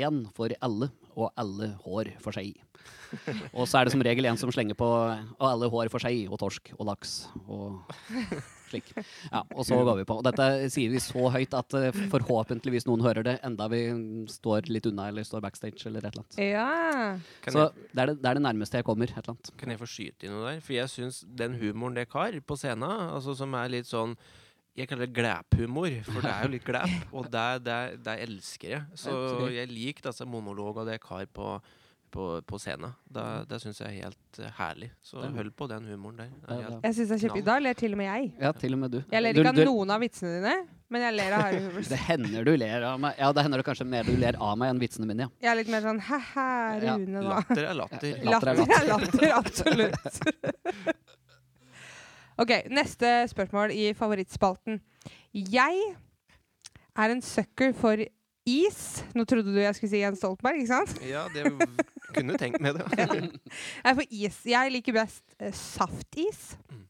[0.00, 2.54] én for alle, og alle hår for seg.
[3.58, 6.30] Og så er det som regel en som slenger på og alle hår for seg,
[6.30, 7.16] og torsk og laks
[7.50, 7.82] og
[8.70, 8.90] slik.
[9.30, 10.18] Ja, og så går vi på.
[10.20, 13.82] Og dette sier vi så høyt at eh, forhåpentligvis noen hører det, enda vi
[14.30, 16.40] står litt unna eller står backstage eller et eller annet.
[16.40, 17.50] Ja.
[17.50, 19.10] Så det er det, det er det nærmeste jeg kommer.
[19.10, 19.52] et eller annet.
[19.60, 20.62] kan jeg få skyte inn noe der?
[20.64, 24.16] For jeg syns den humoren dere har på scenen, altså som er litt sånn
[24.78, 28.74] jeg kaller det glæphumor, for det er jo litt glæp, og det, det, det elsker
[28.76, 28.98] jeg.
[29.02, 29.12] Så
[29.52, 31.56] jeg liker disse monologene dere har på,
[32.10, 32.92] på, på scenen.
[33.10, 34.88] Det, det syns jeg er helt uh, herlig.
[35.06, 36.32] Så hold på den humoren der.
[36.50, 37.44] Er Ja, Jeg syns det er kjempegøy.
[37.46, 38.28] Da ler til og med jeg.
[38.42, 38.98] Ja, til og med du.
[39.12, 40.54] Jeg ler Du- ikke av noen av vitsene dine,
[40.90, 41.88] men jeg ler av Harry Hoovers.
[41.92, 43.14] Det hender du ler av meg.
[43.22, 45.32] Ja, det hender det kanskje mer du ler av meg enn vitsene mine, ja.
[45.46, 46.48] Jeg er litt mer sånn hæ-hæ,
[46.86, 47.40] Rune, da.
[47.40, 48.20] Latter er latter.
[48.26, 50.96] Latter Latter er latter, latter, absolutt.
[52.40, 54.78] OK, neste spørsmål i favorittspalten.
[55.36, 55.82] Jeg
[56.96, 58.00] er en sucker for
[58.48, 58.80] is.
[59.14, 61.02] Nå trodde du jeg skulle si Jens Stoltenberg, ikke sant?
[61.06, 61.44] Ja, det
[62.14, 62.86] kunne tenkt meg det.
[63.84, 64.38] Er for is.
[64.48, 66.56] Jeg liker best eh, saftis.
[66.70, 66.86] Mm.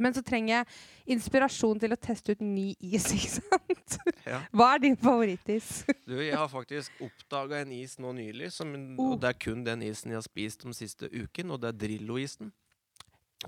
[0.00, 3.96] Men så trenger jeg inspirasjon til å teste ut ny is, ikke sant?
[4.24, 4.38] Ja.
[4.54, 5.82] Hva er din favorittis?
[6.10, 9.12] Du, jeg har faktisk oppdaga en is nå nylig, som, Oh.
[9.12, 11.78] og det er kun den isen jeg har spist de siste uken, og det er
[11.84, 12.52] Drillo-isen.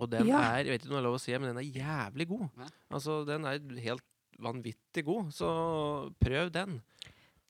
[0.00, 0.40] Og den Ja.
[0.56, 2.46] er jeg vet ikke om det er lov å si, men den er jævlig god.
[2.58, 2.68] Hæ?
[2.98, 4.04] Altså, Den er helt
[4.42, 5.48] vanvittig god, så
[6.20, 6.80] prøv den.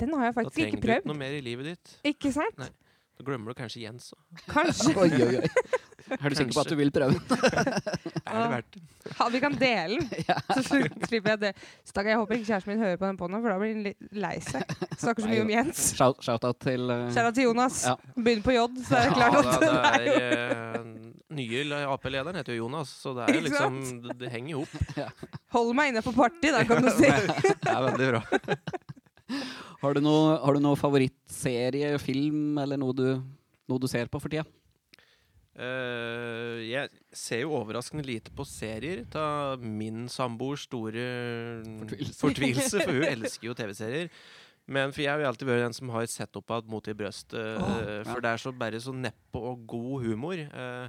[0.00, 0.82] Den har jeg faktisk ikke prøvd.
[0.82, 1.92] Da trenger du ikke noe mer i livet ditt.
[2.12, 2.58] Ikke sant?
[2.58, 2.70] Nei.
[3.22, 4.40] Da glemmer du kanskje Jens òg.
[4.50, 4.92] Kanskje.
[5.02, 5.48] Oi, oi, oi.
[6.12, 7.14] Er du sikker på at du vil prøve?
[8.26, 8.80] Er det verdt det?
[9.14, 11.52] Ja, vi kan dele den, så slipper jeg det.
[11.86, 13.84] Stakkar, jeg håper ikke kjæresten min hører på den på nå, for da blir han
[13.86, 14.74] litt lei seg.
[14.98, 15.82] Snakker så mye om Jens.
[15.98, 17.78] Shout- Shout-out til uh, Kjære til Jonas.
[17.86, 17.94] Ja.
[18.18, 20.92] Begynner på J, så er det klart Ja, at det, det er uh,
[21.38, 25.26] Nye Ap-lederen heter jo Jonas, så det er jo liksom Det, det henger jo opp.
[25.56, 27.08] Hold meg inne på party, da, kan du si.
[27.08, 28.24] Det er veldig bra.
[29.82, 33.06] Har du noe, har du noe favorittserie, film, eller noe du,
[33.70, 34.46] noe du ser på for tida?
[35.52, 39.02] Uh, jeg ser jo overraskende lite på serier.
[39.12, 41.02] Ta min samboers store
[41.82, 42.20] Fortvilelse.
[42.20, 44.08] fortvilelse, for hun elsker jo TV-serier.
[44.72, 46.94] Men for jeg har jo alltid vært den som har sett opp at mot i
[46.96, 47.34] brøstet.
[47.34, 48.22] Eh, for ja.
[48.22, 50.38] det er så bare så neppe og god humor.
[50.54, 50.86] Uh,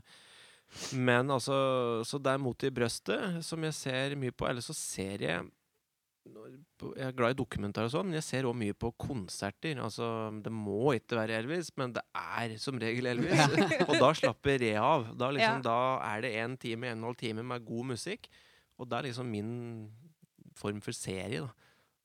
[0.97, 4.47] men altså Så det er mot i brøstet som jeg ser mye på.
[4.47, 5.49] Eller så ser jeg
[6.23, 9.79] Jeg er glad i dokumentar og sånn, men jeg ser òg mye på konserter.
[9.83, 10.05] Altså,
[10.43, 13.43] det må ikke være Elvis, men det er som regel Elvis.
[13.89, 15.09] og da slapper jeg av.
[15.19, 15.65] Da, liksom, Ja.
[15.67, 15.79] da
[16.13, 18.29] er det en time, en og en halv time med god musikk.
[18.79, 19.51] Og det er liksom min
[20.59, 21.51] form for serie, da.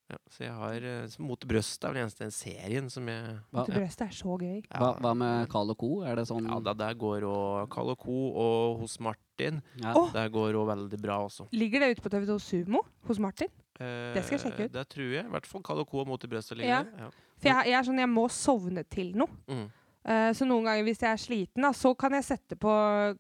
[0.09, 3.25] Ja, så jeg har eh, så Mot brøstet er vel den eneste serien som jeg
[3.53, 4.62] Hva, Mot brøstet er så gøy.
[4.73, 5.91] hva, hva med Carl Co?
[6.09, 8.16] Er det sånn Ja, da, der går òg Carl Co.
[8.33, 9.61] og hos Martin.
[9.77, 9.93] Ja.
[10.14, 11.45] Der går òg veldig bra også.
[11.53, 13.53] Ligger det ute på TV2 Sumo hos Martin?
[13.79, 14.72] Det skal jeg sjekke ut.
[14.72, 15.24] Det tror jeg.
[15.24, 16.05] I hvert fall Co.
[16.05, 16.83] mot i brøstet Ja.
[16.99, 17.11] Ja.
[17.39, 19.29] For jeg, jeg er sånn, jeg må sovne til noe.
[19.47, 19.66] Mm.
[20.09, 22.72] Eh, så noen ganger hvis jeg er sliten, da, så kan jeg sette på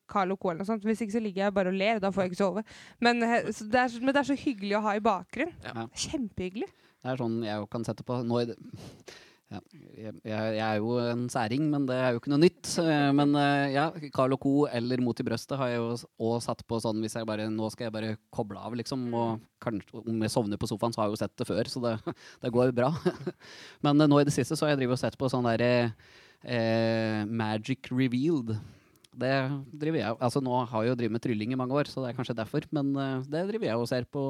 [0.08, 0.50] Carlo Co.
[0.50, 0.82] eller noe sånt.
[0.88, 2.64] Hvis ikke så ligger jeg bare og ler, da får jeg ikke sove.
[3.00, 5.54] Men, eh, så det, er, så- men det er så hyggelig å ha i bakgrunnen.
[5.62, 5.86] Ja.
[5.94, 6.70] Kjempehyggelig.
[6.98, 8.56] Det er sånn jeg kan sette på nå i det,
[9.48, 9.58] ja,
[9.96, 12.68] jeg, jeg er jo en særing, men det er jo ikke noe nytt.
[12.82, 14.66] Eh, Men eh, ja, Carl Co.
[14.68, 15.94] eller Mot i brøstet har jeg jo
[16.28, 19.06] òg satt på sånn hvis jeg bare Nå skal jeg bare koble av, liksom.
[19.16, 21.80] Og kanskje om jeg sovner på sofaen, så har jeg jo sett det før, så
[21.86, 21.94] det,
[22.44, 22.90] det går bra.
[23.88, 25.72] Men eh, nå i det siste så har jeg drevet og sett på sånn derre
[26.44, 28.52] eh, Magic Revealed.
[29.18, 29.34] Det
[29.80, 32.12] driver jeg Altså nå har jeg jo drevet med trylling i mange år, så det
[32.12, 32.68] er kanskje derfor.
[32.76, 32.92] Men
[33.26, 34.28] det driver jeg og ser på.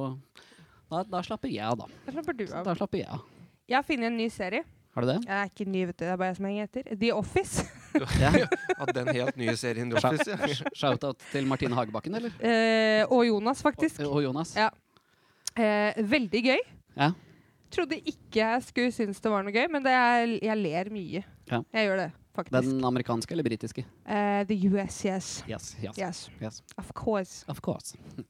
[0.89, 1.91] Da, da slapper jeg av, da.
[2.07, 2.63] Da slapper du av.
[2.71, 3.27] Da slapper jeg av.
[3.69, 4.63] Jeg har funnet en ny serie.
[4.99, 5.19] Har du det?
[5.29, 6.03] Jeg er ikke ny, vet du.
[6.03, 6.87] Det er bare jeg som henger etter.
[6.99, 7.67] The Office.
[8.19, 8.31] Ja.
[8.79, 10.69] At den helt nye serien The Office, ja.
[10.77, 12.35] Shout-out til Martine Hagebakken, eller?
[12.43, 14.01] Eh, og Jonas, faktisk.
[14.05, 14.53] Og, og Jonas.
[14.59, 14.69] Ja.
[15.59, 16.61] Eh, veldig gøy.
[16.99, 17.09] Ja.
[17.75, 21.23] Trodde ikke jeg skulle synes det var noe gøy, men det er, jeg ler mye.
[21.51, 21.63] Ja.
[21.75, 22.69] Jeg gjør det, faktisk.
[22.69, 23.87] Den amerikanske eller britiske?
[24.07, 25.31] Eh, the US, yes.
[25.49, 26.61] Yes, yes, Yes, yes.
[26.79, 27.45] of course.
[27.49, 27.95] Of course.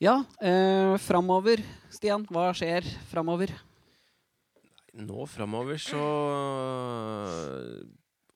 [0.00, 1.60] Ja, eh, framover,
[1.92, 2.22] Stian.
[2.32, 3.50] Hva skjer framover?
[4.98, 6.02] Nå framover så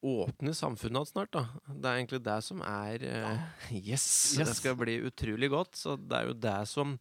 [0.05, 1.47] åpner samfunnet hans snart, da.
[1.67, 4.49] Det er egentlig det som er uh, yes, Yes.
[4.51, 5.79] Det skal bli utrolig godt.
[5.81, 6.99] Så det er jo det som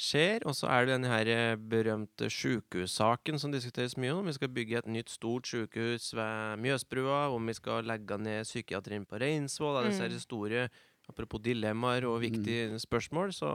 [0.00, 0.44] skjer.
[0.48, 4.26] Og så er det denne her eh, berømte sjukehussaken som diskuteres mye om.
[4.26, 7.28] Vi skal bygge et nytt, stort sjukehus ved Mjøsbrua.
[7.36, 9.80] Om vi skal legge ned psykiatrien på Reinsvoll.
[9.80, 9.90] Mm.
[9.90, 10.68] Disse her store
[11.10, 13.48] Apropos dilemmaer og viktige spørsmål, så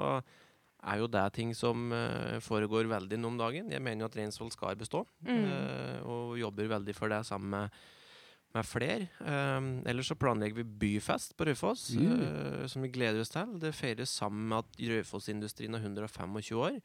[0.85, 3.71] er jo det ting som eh, foregår veldig nå om dagen.
[3.73, 5.45] Jeg mener jo at Reinsvoll skal bestå, Mm.
[5.49, 7.69] eh, og jobber veldig for det sammen med,
[8.55, 9.09] med flere.
[9.19, 12.21] Um, ellers så planlegger vi byfest på Raufoss, Mm.
[12.23, 13.57] eh, som vi gleder oss til.
[13.59, 16.77] Det feires sammen med at Raufoss-industrien er 125 år,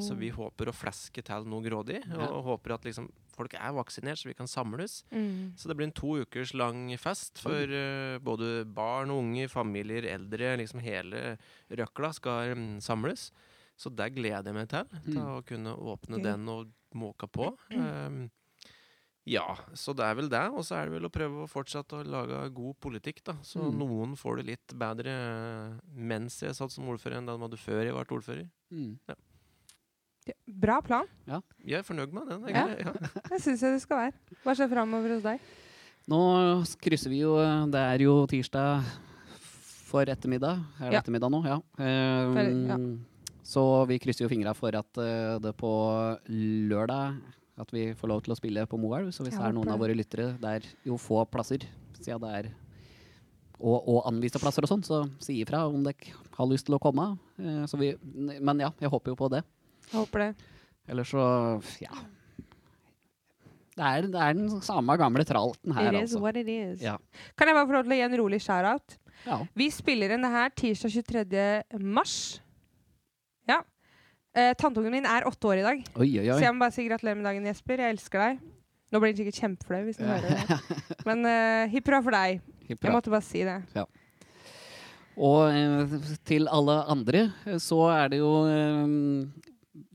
[0.00, 2.28] så vi håper å fleske til noe grådig, Ja.
[2.32, 5.04] og håper at liksom, folk er vaksinert, så vi kan samles.
[5.12, 5.52] Mm.
[5.54, 10.04] Så det blir en to ukers lang fest for uh, både barn og unge, familier,
[10.08, 10.56] eldre.
[10.56, 11.36] Liksom hele
[11.70, 13.30] røkla skal um, samles.
[13.78, 14.84] Så det gleder jeg meg til.
[15.04, 15.28] Til Mm.
[15.38, 16.22] å kunne åpne Gøy.
[16.24, 16.66] den og
[16.98, 17.52] måke på.
[17.70, 18.28] Um,
[19.24, 20.40] ja, så det er vel det.
[20.50, 23.34] Og så er det vel å prøve å fortsette å lage god politikk, da.
[23.44, 23.78] Så Mm.
[23.78, 27.94] noen får det litt bedre mens jeg satt som ordfører, enn de hadde før jeg
[27.94, 28.50] ble ordfører.
[28.72, 28.98] Mm.
[30.46, 31.06] Bra plan.
[31.64, 32.48] Jeg er fornøyd med den.
[32.52, 32.66] Ja.
[32.68, 32.92] Ja.
[33.30, 34.12] Det syns jeg du skal være.
[34.44, 35.40] Hva skjer framover hos deg?
[36.08, 36.18] Nå
[36.80, 37.36] krysser vi jo
[37.70, 38.82] Det er jo tirsdag
[39.88, 40.58] for ettermiddag.
[40.80, 41.00] Er det Ja.
[41.00, 41.40] ettermiddag nå?
[41.46, 41.56] Ja.
[41.78, 42.76] Um, For- ja.
[43.48, 45.72] Så vi krysser jo fingra for at eh, det på
[46.28, 47.16] lørdag
[47.58, 49.08] At vi får lov til å spille på Moelv.
[49.14, 51.64] Så hvis det er noen av våre lyttere der jo få plasser,
[51.98, 52.50] siden det er
[53.58, 56.82] og, og anviste plasser og sånn, så si ifra om dere har lyst til å
[56.82, 57.08] komme.
[57.42, 59.40] Eh, så vi, men ja, jeg håper jo på det.
[59.88, 60.30] Jeg håper det.
[60.86, 61.24] Eller så
[61.82, 61.90] Ja.
[63.78, 66.20] Det er, det er den samme gamle tralten her, It is altså.
[66.22, 66.80] what it is.
[66.82, 66.96] Ja.
[67.38, 68.96] Kan jeg bare få lov til å gi en rolig shout-out?
[69.22, 69.36] Ja.
[69.54, 71.82] Vi spiller inn det her tirsdag 23.
[71.82, 72.16] mars.
[74.38, 74.50] Ja.
[74.52, 76.86] Eh, Tanteungen min er åtte år i dag, Oi, oi, så jeg må bare si
[76.86, 77.82] gratulerer med dagen, Jesper.
[77.82, 78.42] Jeg elsker deg.
[78.88, 80.76] Nå blir han sikkert kjempeflau hvis han hører det.
[81.08, 82.44] Men uh, hipp hurra for deg.
[82.68, 82.88] Hippra.
[82.88, 83.58] Jeg måtte bare si det.
[85.18, 85.94] Og eh,
[86.28, 88.92] til alle andre eh, så er det jo eh,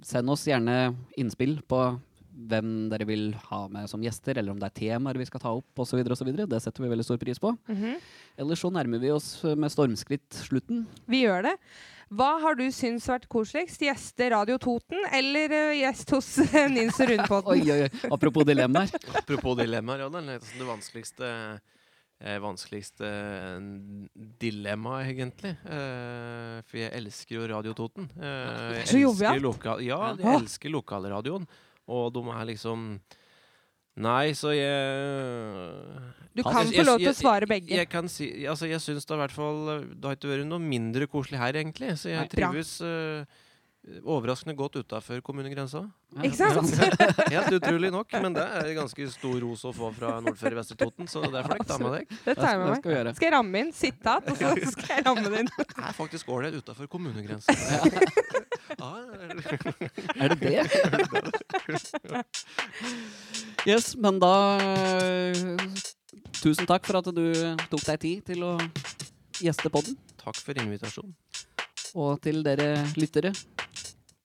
[0.04, 1.80] Send oss gjerne innspill på
[2.50, 5.52] hvem dere vil ha med som gjester, eller om det er temaer vi skal ta
[5.56, 6.02] opp osv.
[6.04, 7.54] Det setter vi veldig stor pris på.
[7.70, 7.98] Mhm.
[8.44, 10.86] Ellers så nærmer vi oss eh, med stormskritt slutten.
[11.06, 11.58] Vi gjør det.
[12.14, 13.82] Hva har du syntes vært koseligst?
[13.82, 17.54] Gjeste Radio Toten eller eh, gjest hos uh, Nils og Oi, Rundpotten?
[17.54, 18.10] oi, oi.
[18.14, 18.92] Apropos dilemmaer.
[19.22, 21.30] Apropos dilemmaer, ja, det er det vanskeligste
[22.22, 23.66] eh, vanskeligste eh,
[24.42, 25.54] dilemmaet, egentlig.
[25.66, 28.10] Eh, for jeg elsker jo Radio Toten.
[28.18, 29.44] Eh, jeg Så elsker jovialt.
[29.46, 30.16] Lokal, ja, Ja.
[30.22, 31.48] jeg elsker lokalradioen.
[31.88, 32.88] Og de er liksom
[33.94, 37.70] Nei, så jeg Du kan jeg- få lov til å svare begge.
[37.70, 40.60] Jeg kan si, altså jeg syns det i hvert fall Det har ikke vært noe
[40.60, 41.94] mindre koselig her, egentlig.
[42.00, 42.28] Så jeg Nei.
[42.28, 43.26] Trives uh,
[44.08, 45.84] overraskende godt utafor kommunegrensa.
[46.24, 46.72] Ikke sant?
[47.34, 51.10] Helt utrolig nok, men det er ganske stor ros å få fra Nordføre Vestre Toten,
[51.12, 52.08] så det får dere ta med deg.
[52.24, 53.16] Det tar jeg med meg.
[53.18, 53.74] Skal jeg ramme inn?
[53.76, 55.52] Sitat, og så skal jeg ramme det inn.
[55.60, 57.52] Det er faktisk ålreit utafor kommunegrensa.
[57.52, 57.84] Ja,
[60.20, 60.64] Er det det?
[63.68, 64.34] Yes, men da
[66.44, 67.24] Tusen takk for at du
[67.72, 68.54] tok deg tid til å
[69.44, 69.96] gjeste podden.
[70.24, 71.14] takk for invitasjonen.
[71.96, 73.32] Og til dere lyttere,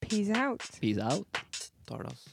[0.01, 0.63] Peace out.
[0.81, 1.27] peace out.
[1.87, 2.25] Talas.